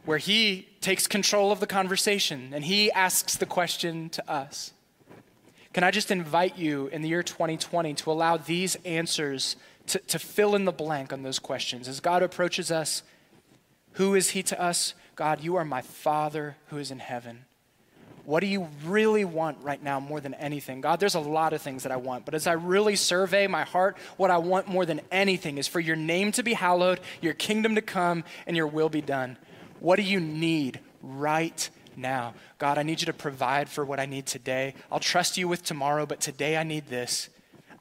where 0.04 0.18
He 0.18 0.68
takes 0.80 1.06
control 1.06 1.50
of 1.50 1.60
the 1.60 1.66
conversation 1.66 2.52
and 2.54 2.64
He 2.64 2.92
asks 2.92 3.36
the 3.36 3.46
question 3.46 4.08
to 4.10 4.30
us. 4.30 4.72
Can 5.72 5.84
I 5.84 5.90
just 5.92 6.10
invite 6.10 6.58
you 6.58 6.88
in 6.88 7.02
the 7.02 7.08
year 7.08 7.22
2020 7.22 7.94
to 7.94 8.10
allow 8.10 8.36
these 8.36 8.76
answers 8.84 9.54
to, 9.86 9.98
to 10.00 10.18
fill 10.18 10.54
in 10.56 10.64
the 10.64 10.72
blank 10.72 11.12
on 11.12 11.22
those 11.22 11.38
questions? 11.38 11.86
As 11.86 12.00
God 12.00 12.22
approaches 12.22 12.72
us, 12.72 13.02
who 13.92 14.14
is 14.14 14.30
He 14.30 14.42
to 14.44 14.60
us? 14.60 14.94
God, 15.14 15.40
you 15.40 15.56
are 15.56 15.64
my 15.64 15.80
Father 15.80 16.56
who 16.68 16.78
is 16.78 16.90
in 16.90 16.98
heaven. 16.98 17.44
What 18.24 18.40
do 18.40 18.46
you 18.46 18.68
really 18.84 19.24
want 19.24 19.58
right 19.62 19.82
now 19.82 19.98
more 19.98 20.20
than 20.20 20.34
anything? 20.34 20.80
God, 20.80 21.00
there's 21.00 21.14
a 21.14 21.20
lot 21.20 21.52
of 21.52 21.62
things 21.62 21.84
that 21.84 21.92
I 21.92 21.96
want, 21.96 22.24
but 22.24 22.34
as 22.34 22.46
I 22.46 22.52
really 22.52 22.96
survey 22.96 23.46
my 23.46 23.64
heart, 23.64 23.96
what 24.16 24.30
I 24.30 24.38
want 24.38 24.68
more 24.68 24.84
than 24.84 25.00
anything 25.10 25.56
is 25.58 25.66
for 25.66 25.80
your 25.80 25.96
name 25.96 26.32
to 26.32 26.42
be 26.42 26.52
hallowed, 26.52 27.00
your 27.20 27.34
kingdom 27.34 27.76
to 27.76 27.82
come, 27.82 28.24
and 28.46 28.56
your 28.56 28.66
will 28.66 28.88
be 28.88 29.00
done. 29.00 29.36
What 29.80 29.96
do 29.96 30.02
you 30.02 30.20
need 30.20 30.80
right 31.02 31.70
now? 31.96 32.34
God, 32.58 32.78
I 32.78 32.82
need 32.82 33.00
you 33.00 33.06
to 33.06 33.12
provide 33.12 33.68
for 33.68 33.84
what 33.84 34.00
I 34.00 34.06
need 34.06 34.26
today. 34.26 34.74
I'll 34.90 35.00
trust 35.00 35.36
you 35.36 35.48
with 35.48 35.62
tomorrow, 35.62 36.06
but 36.06 36.20
today 36.20 36.56
I 36.56 36.62
need 36.62 36.88
this. 36.88 37.28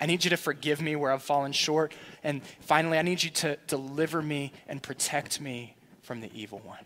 I 0.01 0.05
need 0.05 0.23
you 0.23 0.29
to 0.29 0.37
forgive 0.37 0.81
me 0.81 0.95
where 0.95 1.11
I've 1.11 1.23
fallen 1.23 1.51
short. 1.51 1.93
And 2.23 2.41
finally, 2.61 2.97
I 2.97 3.01
need 3.01 3.23
you 3.23 3.29
to 3.31 3.57
deliver 3.67 4.21
me 4.21 4.53
and 4.67 4.81
protect 4.81 5.41
me 5.41 5.75
from 6.01 6.21
the 6.21 6.31
evil 6.33 6.61
one. 6.63 6.85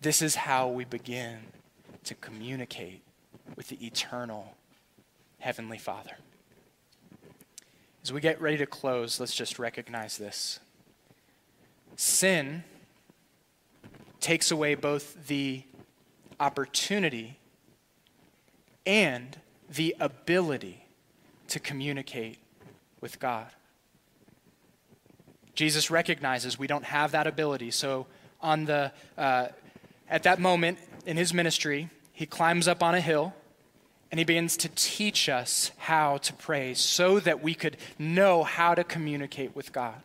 This 0.00 0.22
is 0.22 0.34
how 0.34 0.68
we 0.68 0.84
begin 0.84 1.38
to 2.04 2.14
communicate 2.14 3.02
with 3.56 3.68
the 3.68 3.84
eternal 3.84 4.54
Heavenly 5.38 5.78
Father. 5.78 6.16
As 8.02 8.12
we 8.12 8.20
get 8.20 8.40
ready 8.40 8.58
to 8.58 8.66
close, 8.66 9.18
let's 9.20 9.34
just 9.34 9.58
recognize 9.58 10.18
this. 10.18 10.60
Sin 11.96 12.64
takes 14.20 14.50
away 14.50 14.74
both 14.74 15.26
the 15.26 15.62
opportunity 16.40 17.38
and 18.86 19.38
the 19.68 19.94
ability 20.00 20.84
to 21.48 21.58
communicate 21.58 22.38
with 23.00 23.18
God. 23.18 23.46
Jesus 25.54 25.90
recognizes 25.90 26.58
we 26.58 26.66
don't 26.66 26.84
have 26.84 27.12
that 27.12 27.26
ability. 27.26 27.70
So, 27.70 28.06
on 28.40 28.64
the, 28.64 28.92
uh, 29.16 29.48
at 30.08 30.24
that 30.24 30.38
moment 30.38 30.78
in 31.06 31.16
his 31.16 31.32
ministry, 31.32 31.88
he 32.12 32.26
climbs 32.26 32.68
up 32.68 32.82
on 32.82 32.94
a 32.94 33.00
hill 33.00 33.34
and 34.10 34.18
he 34.18 34.24
begins 34.24 34.56
to 34.58 34.68
teach 34.74 35.28
us 35.28 35.70
how 35.76 36.18
to 36.18 36.32
pray 36.32 36.74
so 36.74 37.18
that 37.20 37.42
we 37.42 37.54
could 37.54 37.76
know 37.98 38.42
how 38.42 38.74
to 38.74 38.84
communicate 38.84 39.56
with 39.56 39.72
God. 39.72 40.02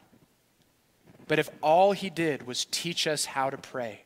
But 1.28 1.38
if 1.38 1.50
all 1.62 1.92
he 1.92 2.10
did 2.10 2.48
was 2.48 2.66
teach 2.66 3.06
us 3.06 3.26
how 3.26 3.50
to 3.52 3.58
pray, 3.58 4.06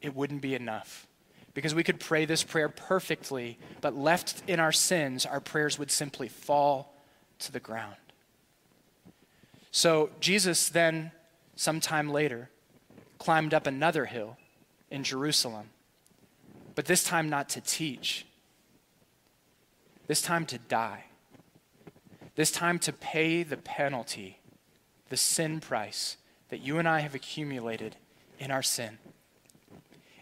it 0.00 0.16
wouldn't 0.16 0.42
be 0.42 0.54
enough. 0.54 1.06
Because 1.52 1.74
we 1.74 1.82
could 1.82 1.98
pray 1.98 2.24
this 2.24 2.44
prayer 2.44 2.68
perfectly, 2.68 3.58
but 3.80 3.96
left 3.96 4.42
in 4.46 4.60
our 4.60 4.72
sins, 4.72 5.26
our 5.26 5.40
prayers 5.40 5.78
would 5.78 5.90
simply 5.90 6.28
fall 6.28 6.94
to 7.40 7.50
the 7.50 7.60
ground. 7.60 7.96
So 9.72 10.10
Jesus 10.20 10.68
then, 10.68 11.12
sometime 11.56 12.10
later, 12.10 12.50
climbed 13.18 13.52
up 13.52 13.66
another 13.66 14.06
hill 14.06 14.36
in 14.90 15.04
Jerusalem 15.04 15.70
but 16.74 16.86
this 16.86 17.04
time 17.04 17.28
not 17.28 17.50
to 17.50 17.60
teach, 17.60 18.24
this 20.06 20.22
time 20.22 20.46
to 20.46 20.56
die, 20.56 21.04
this 22.36 22.50
time 22.50 22.78
to 22.80 22.92
pay 22.92 23.42
the 23.42 23.56
penalty, 23.56 24.38
the 25.08 25.16
sin 25.16 25.60
price 25.60 26.16
that 26.48 26.60
you 26.60 26.78
and 26.78 26.88
I 26.88 27.00
have 27.00 27.14
accumulated 27.14 27.96
in 28.38 28.50
our 28.50 28.62
sin. 28.62 28.98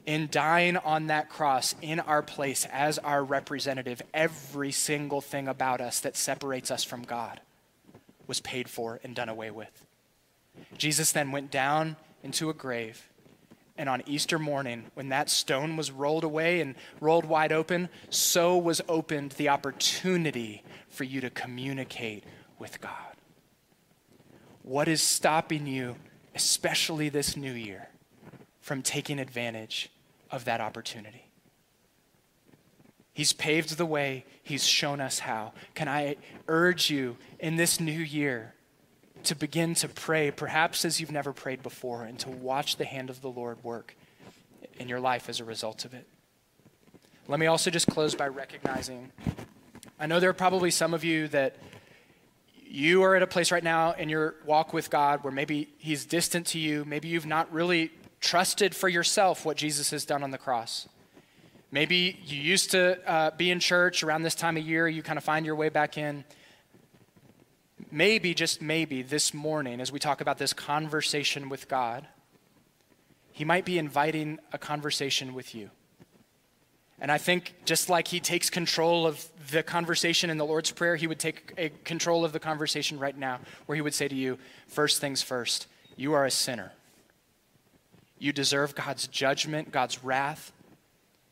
In 0.09 0.29
dying 0.31 0.79
on 0.79 1.09
that 1.09 1.29
cross 1.29 1.75
in 1.83 2.01
our 2.01 2.23
place 2.23 2.67
as 2.73 2.97
our 2.97 3.23
representative, 3.23 4.01
every 4.15 4.73
single 4.73 5.21
thing 5.21 5.49
about 5.49 5.83
us 5.83 6.01
that 6.01 6.17
separates 6.17 6.71
us 6.71 6.83
from 6.83 7.03
God 7.03 7.43
was 8.27 8.41
paid 8.41 8.71
for 8.71 9.01
and 9.05 9.15
done 9.15 9.29
away 9.29 9.51
with. 9.51 9.85
Jesus 10.79 11.13
then 11.13 11.31
went 11.31 11.51
down 11.51 11.97
into 12.23 12.49
a 12.49 12.55
grave 12.55 13.07
and 13.77 13.87
on 13.87 14.03
Easter 14.07 14.39
morning, 14.39 14.87
when 14.95 15.11
that 15.11 15.29
stone 15.29 15.77
was 15.77 15.93
rolled 15.93 16.25
away 16.25 16.63
and 16.63 16.75
rolled 17.03 17.27
wide 17.27 17.53
open, 17.53 17.91
so 18.09 18.57
was 18.57 18.81
opened 18.89 19.33
the 19.33 19.51
opportunity 19.51 20.63
for 20.89 21.05
you 21.05 21.21
to 21.21 21.29
communicate 21.29 22.25
with 22.59 22.81
God. 22.81 22.93
What 24.63 24.89
is 24.89 25.03
stopping 25.03 25.67
you, 25.67 25.97
especially 26.35 27.11
this 27.11 27.37
new 27.37 27.53
year, 27.53 27.91
from 28.61 28.81
taking 28.81 29.21
advantage 29.21 29.91
of 30.31 30.45
that 30.45 30.61
opportunity? 30.61 31.27
He's 33.13 33.33
paved 33.33 33.77
the 33.77 33.87
way, 33.87 34.25
He's 34.43 34.67
shown 34.67 35.01
us 35.01 35.19
how. 35.21 35.53
Can 35.75 35.89
I 35.89 36.17
urge 36.47 36.91
you 36.91 37.17
in 37.39 37.57
this 37.57 37.81
new 37.81 37.93
year 37.93 38.55
to 39.25 39.35
begin 39.35 39.75
to 39.75 39.89
pray, 39.89 40.31
perhaps 40.31 40.85
as 40.85 41.01
you've 41.01 41.11
never 41.11 41.33
prayed 41.33 41.63
before, 41.63 42.05
and 42.05 42.19
to 42.21 42.31
watch 42.31 42.77
the 42.77 42.85
hand 42.85 43.11
of 43.11 43.21
the 43.21 43.29
Lord 43.29 43.63
work 43.65 43.97
in 44.79 44.89
your 44.89 45.01
life 45.01 45.29
as 45.29 45.41
a 45.41 45.45
result 45.45 45.85
of 45.85 45.95
it. 45.95 46.07
Let 47.27 47.41
me 47.41 47.47
also 47.47 47.71
just 47.71 47.89
close 47.89 48.15
by 48.15 48.29
recognizing 48.29 49.13
I 50.01 50.07
know 50.07 50.21
there 50.21 50.31
are 50.31 50.35
probably 50.35 50.71
some 50.71 50.95
of 50.95 51.03
you 51.03 51.27
that 51.29 51.57
you 52.65 53.03
are 53.03 53.17
at 53.17 53.23
a 53.23 53.27
place 53.27 53.51
right 53.51 53.65
now 53.65 53.93
in 53.93 54.09
your 54.09 54.37
walk 54.45 54.73
with 54.73 54.91
God 54.91 55.25
where 55.25 55.33
maybe 55.33 55.71
He's 55.79 56.05
distant 56.05 56.47
to 56.49 56.59
you. 56.59 56.85
Maybe 56.85 57.09
you've 57.09 57.27
not 57.27 57.53
really 57.53 57.91
trusted 58.21 58.75
for 58.75 58.89
yourself 58.89 59.45
what 59.45 59.57
Jesus 59.57 59.91
has 59.91 60.05
done 60.05 60.23
on 60.23 60.31
the 60.31 60.39
cross. 60.39 60.89
Maybe 61.71 62.19
you 62.25 62.41
used 62.41 62.71
to 62.71 62.99
uh, 63.09 63.31
be 63.33 63.51
in 63.51 63.61
church 63.61 64.03
around 64.03 64.23
this 64.23 64.35
time 64.35 64.57
of 64.57 64.65
year, 64.65 64.89
you 64.89 65.03
kind 65.03 65.19
of 65.19 65.25
find 65.25 65.45
your 65.45 65.55
way 65.55 65.69
back 65.69 65.99
in 65.99 66.25
maybe, 67.91 68.35
just 68.35 68.61
maybe, 68.61 69.03
this 69.03 69.33
morning, 69.33 69.81
as 69.81 69.93
we 69.93 69.99
talk 69.99 70.21
about 70.21 70.39
this 70.39 70.53
conversation 70.53 71.49
with 71.49 71.69
God, 71.69 72.07
He 73.33 73.45
might 73.45 73.65
be 73.65 73.79
inviting 73.79 74.39
a 74.53 74.59
conversation 74.59 75.35
with 75.35 75.55
you. 75.55 75.71
And 77.01 77.13
I 77.13 77.19
think 77.19 77.55
just 77.65 77.89
like 77.89 78.09
He 78.09 78.21
takes 78.21 78.51
control 78.51 79.07
of 79.07 79.25
the 79.51 79.63
conversation 79.63 80.31
in 80.31 80.39
the 80.39 80.47
Lord's 80.47 80.71
Prayer, 80.71 80.97
He 80.97 81.07
would 81.07 81.19
take 81.19 81.53
a 81.57 81.71
control 81.85 82.25
of 82.25 82.33
the 82.33 82.41
conversation 82.41 82.99
right 82.99 83.17
now, 83.17 83.41
where 83.67 83.77
He 83.77 83.83
would 83.83 83.95
say 83.95 84.09
to 84.09 84.15
you, 84.15 84.39
first 84.67 85.01
things 85.01 85.23
first, 85.23 85.67
you 85.97 86.13
are 86.13 86.25
a 86.25 86.31
sinner. 86.31 86.73
You 88.19 88.33
deserve 88.33 88.75
God's 88.75 89.07
judgment, 89.07 89.73
God's 89.73 90.03
wrath. 90.03 90.53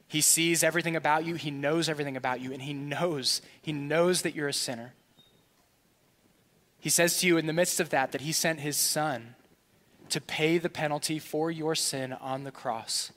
He 0.09 0.21
sees 0.21 0.63
everything 0.63 0.97
about 0.97 1.25
you, 1.25 1.35
He 1.35 1.51
knows 1.51 1.89
everything 1.89 2.17
about 2.17 2.41
you, 2.41 2.53
and 2.53 2.63
He 2.63 2.73
knows, 2.73 3.43
He 3.61 3.73
knows 3.73 4.23
that 4.23 4.35
you're 4.35 4.49
a 4.49 4.53
sinner. 4.53 4.95
He 6.87 6.91
says 6.91 7.19
to 7.19 7.27
you 7.27 7.37
in 7.37 7.47
the 7.47 7.53
midst 7.53 7.81
of 7.81 7.91
that 7.91 8.13
that 8.13 8.21
he 8.21 8.31
sent 8.31 8.61
his 8.61 8.77
son 8.77 9.35
to 10.11 10.21
pay 10.21 10.57
the 10.57 10.69
penalty 10.69 11.19
for 11.19 11.51
your 11.51 11.75
sin 11.75 12.13
on 12.13 12.45
the 12.45 12.53
cross 12.53 13.11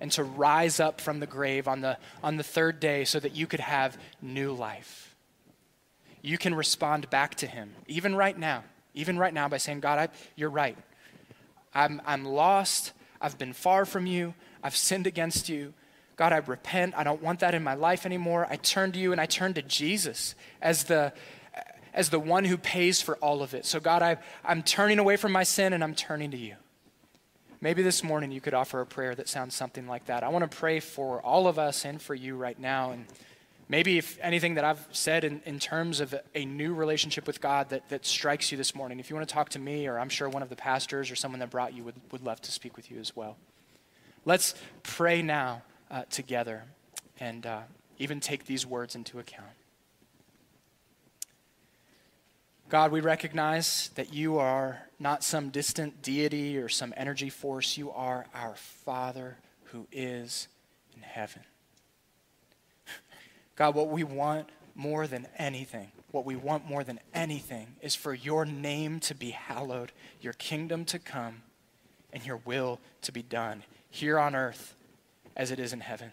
and 0.00 0.10
to 0.12 0.24
rise 0.24 0.80
up 0.80 0.98
from 0.98 1.20
the 1.20 1.26
grave 1.26 1.68
on 1.68 1.82
the, 1.82 1.98
on 2.22 2.38
the 2.38 2.42
third 2.42 2.80
day 2.80 3.04
so 3.04 3.20
that 3.20 3.36
you 3.36 3.46
could 3.46 3.60
have 3.60 3.98
new 4.22 4.54
life. 4.54 5.14
You 6.22 6.38
can 6.38 6.54
respond 6.54 7.10
back 7.10 7.34
to 7.34 7.46
him, 7.46 7.74
even 7.86 8.16
right 8.16 8.38
now, 8.38 8.64
even 8.94 9.18
right 9.18 9.34
now, 9.34 9.46
by 9.46 9.58
saying, 9.58 9.80
God, 9.80 9.98
I, 9.98 10.08
you're 10.34 10.48
right. 10.48 10.78
I'm, 11.74 12.00
I'm 12.06 12.24
lost. 12.24 12.92
I've 13.22 13.38
been 13.38 13.52
far 13.52 13.84
from 13.84 14.06
you. 14.06 14.34
I've 14.62 14.76
sinned 14.76 15.06
against 15.06 15.48
you. 15.48 15.72
God, 16.16 16.32
I 16.32 16.38
repent. 16.38 16.94
I 16.96 17.04
don't 17.04 17.22
want 17.22 17.40
that 17.40 17.54
in 17.54 17.62
my 17.62 17.74
life 17.74 18.04
anymore. 18.04 18.46
I 18.50 18.56
turn 18.56 18.92
to 18.92 18.98
you 18.98 19.12
and 19.12 19.20
I 19.20 19.26
turn 19.26 19.54
to 19.54 19.62
Jesus 19.62 20.34
as 20.60 20.84
the, 20.84 21.12
as 21.94 22.10
the 22.10 22.18
one 22.18 22.44
who 22.44 22.58
pays 22.58 23.00
for 23.00 23.16
all 23.16 23.42
of 23.42 23.54
it. 23.54 23.64
So, 23.64 23.80
God, 23.80 24.02
I, 24.02 24.18
I'm 24.44 24.62
turning 24.62 24.98
away 24.98 25.16
from 25.16 25.32
my 25.32 25.44
sin 25.44 25.72
and 25.72 25.82
I'm 25.82 25.94
turning 25.94 26.32
to 26.32 26.36
you. 26.36 26.56
Maybe 27.60 27.82
this 27.82 28.02
morning 28.02 28.32
you 28.32 28.40
could 28.40 28.54
offer 28.54 28.80
a 28.80 28.86
prayer 28.86 29.14
that 29.14 29.28
sounds 29.28 29.54
something 29.54 29.86
like 29.86 30.06
that. 30.06 30.24
I 30.24 30.28
want 30.28 30.50
to 30.50 30.56
pray 30.56 30.80
for 30.80 31.22
all 31.22 31.46
of 31.46 31.60
us 31.60 31.84
and 31.84 32.02
for 32.02 32.14
you 32.14 32.34
right 32.36 32.58
now. 32.58 32.90
And 32.90 33.06
maybe 33.72 33.96
if 33.96 34.18
anything 34.20 34.56
that 34.56 34.64
I've 34.64 34.86
said 34.92 35.24
in, 35.24 35.40
in 35.46 35.58
terms 35.58 36.00
of 36.00 36.14
a 36.34 36.44
new 36.44 36.74
relationship 36.74 37.26
with 37.26 37.40
God 37.40 37.70
that, 37.70 37.88
that 37.88 38.04
strikes 38.04 38.52
you 38.52 38.58
this 38.58 38.74
morning, 38.74 39.00
if 39.00 39.08
you 39.08 39.16
want 39.16 39.26
to 39.26 39.32
talk 39.32 39.48
to 39.48 39.58
me, 39.58 39.86
or 39.86 39.98
I'm 39.98 40.10
sure 40.10 40.28
one 40.28 40.42
of 40.42 40.50
the 40.50 40.56
pastors 40.56 41.10
or 41.10 41.16
someone 41.16 41.40
that 41.40 41.48
brought 41.48 41.72
you 41.72 41.82
would, 41.82 41.94
would 42.10 42.22
love 42.22 42.38
to 42.42 42.52
speak 42.52 42.76
with 42.76 42.90
you 42.90 43.00
as 43.00 43.16
well. 43.16 43.38
Let's 44.26 44.54
pray 44.82 45.22
now 45.22 45.62
uh, 45.90 46.02
together 46.10 46.64
and 47.18 47.46
uh, 47.46 47.60
even 47.98 48.20
take 48.20 48.44
these 48.44 48.66
words 48.66 48.94
into 48.94 49.18
account. 49.18 49.48
God, 52.68 52.92
we 52.92 53.00
recognize 53.00 53.88
that 53.94 54.12
you 54.12 54.36
are 54.36 54.82
not 54.98 55.24
some 55.24 55.48
distant 55.48 56.02
deity 56.02 56.58
or 56.58 56.68
some 56.68 56.92
energy 56.94 57.30
force. 57.30 57.78
You 57.78 57.90
are 57.92 58.26
our 58.34 58.54
Father 58.54 59.38
who 59.64 59.86
is 59.90 60.48
in 60.94 61.00
heaven. 61.00 61.40
God, 63.56 63.74
what 63.74 63.88
we 63.88 64.04
want 64.04 64.48
more 64.74 65.06
than 65.06 65.26
anything, 65.36 65.92
what 66.10 66.24
we 66.24 66.36
want 66.36 66.66
more 66.66 66.84
than 66.84 67.00
anything 67.12 67.76
is 67.80 67.94
for 67.94 68.14
your 68.14 68.44
name 68.44 69.00
to 69.00 69.14
be 69.14 69.30
hallowed, 69.30 69.92
your 70.20 70.32
kingdom 70.34 70.84
to 70.86 70.98
come, 70.98 71.42
and 72.12 72.24
your 72.24 72.40
will 72.44 72.80
to 73.02 73.12
be 73.12 73.22
done 73.22 73.64
here 73.90 74.18
on 74.18 74.34
earth 74.34 74.74
as 75.36 75.50
it 75.50 75.58
is 75.58 75.72
in 75.72 75.80
heaven. 75.80 76.12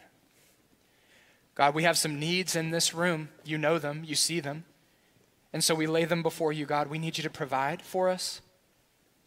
God, 1.55 1.73
we 1.73 1.83
have 1.83 1.97
some 1.97 2.19
needs 2.19 2.55
in 2.55 2.71
this 2.71 2.93
room. 2.93 3.29
You 3.43 3.57
know 3.57 3.79
them, 3.79 4.03
you 4.05 4.15
see 4.15 4.39
them. 4.39 4.65
And 5.51 5.63
so 5.63 5.75
we 5.75 5.87
lay 5.87 6.05
them 6.05 6.21
before 6.21 6.53
you, 6.53 6.65
God. 6.65 6.87
We 6.87 6.99
need 6.99 7.17
you 7.17 7.23
to 7.23 7.29
provide 7.29 7.81
for 7.81 8.07
us 8.07 8.41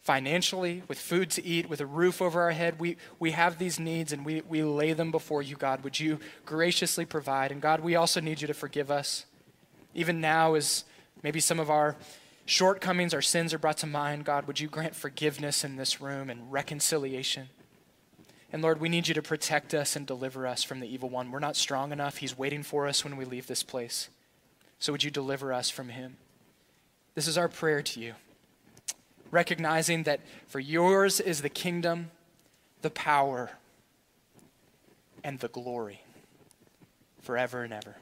financially, 0.03 0.83
with 0.89 0.99
food 0.99 1.29
to 1.31 1.45
eat, 1.45 1.69
with 1.69 1.79
a 1.79 1.85
roof 1.85 2.21
over 2.21 2.41
our 2.41 2.51
head. 2.51 2.77
We, 2.79 2.97
we 3.19 3.31
have 3.31 3.57
these 3.57 3.79
needs 3.79 4.11
and 4.11 4.25
we, 4.25 4.41
we 4.47 4.61
lay 4.61 4.91
them 4.91 5.11
before 5.11 5.41
you, 5.41 5.55
God. 5.55 5.83
Would 5.83 5.99
you 5.99 6.19
graciously 6.45 7.05
provide? 7.05 7.51
And 7.51 7.61
God, 7.61 7.79
we 7.79 7.95
also 7.95 8.19
need 8.19 8.41
you 8.41 8.47
to 8.47 8.53
forgive 8.53 8.91
us. 8.91 9.25
Even 9.95 10.19
now, 10.19 10.55
as 10.55 10.83
maybe 11.23 11.39
some 11.39 11.59
of 11.59 11.69
our 11.69 11.95
shortcomings, 12.45 13.13
our 13.13 13.21
sins 13.21 13.53
are 13.53 13.57
brought 13.57 13.77
to 13.77 13.87
mind, 13.87 14.25
God, 14.25 14.45
would 14.45 14.59
you 14.59 14.67
grant 14.67 14.93
forgiveness 14.93 15.63
in 15.63 15.77
this 15.77 16.01
room 16.01 16.29
and 16.29 16.51
reconciliation? 16.51 17.47
And 18.51 18.61
Lord, 18.61 18.81
we 18.81 18.89
need 18.89 19.07
you 19.07 19.13
to 19.13 19.21
protect 19.21 19.73
us 19.73 19.95
and 19.95 20.05
deliver 20.05 20.45
us 20.45 20.63
from 20.63 20.81
the 20.81 20.93
evil 20.93 21.09
one. 21.09 21.31
We're 21.31 21.39
not 21.39 21.55
strong 21.55 21.93
enough. 21.93 22.17
He's 22.17 22.37
waiting 22.37 22.61
for 22.61 22.87
us 22.87 23.05
when 23.05 23.15
we 23.15 23.23
leave 23.23 23.47
this 23.47 23.63
place. 23.63 24.09
So 24.79 24.91
would 24.91 25.03
you 25.03 25.11
deliver 25.11 25.53
us 25.53 25.69
from 25.69 25.89
him? 25.89 26.17
This 27.15 27.27
is 27.27 27.37
our 27.37 27.47
prayer 27.47 27.81
to 27.81 27.99
you, 28.01 28.15
recognizing 29.33 30.03
that 30.03 30.19
for 30.47 30.59
yours 30.59 31.19
is 31.19 31.41
the 31.41 31.49
kingdom, 31.49 32.11
the 32.83 32.91
power, 32.91 33.49
and 35.23 35.39
the 35.39 35.47
glory 35.47 36.03
forever 37.21 37.63
and 37.63 37.73
ever. 37.73 37.95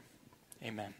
Amen. 0.62 0.92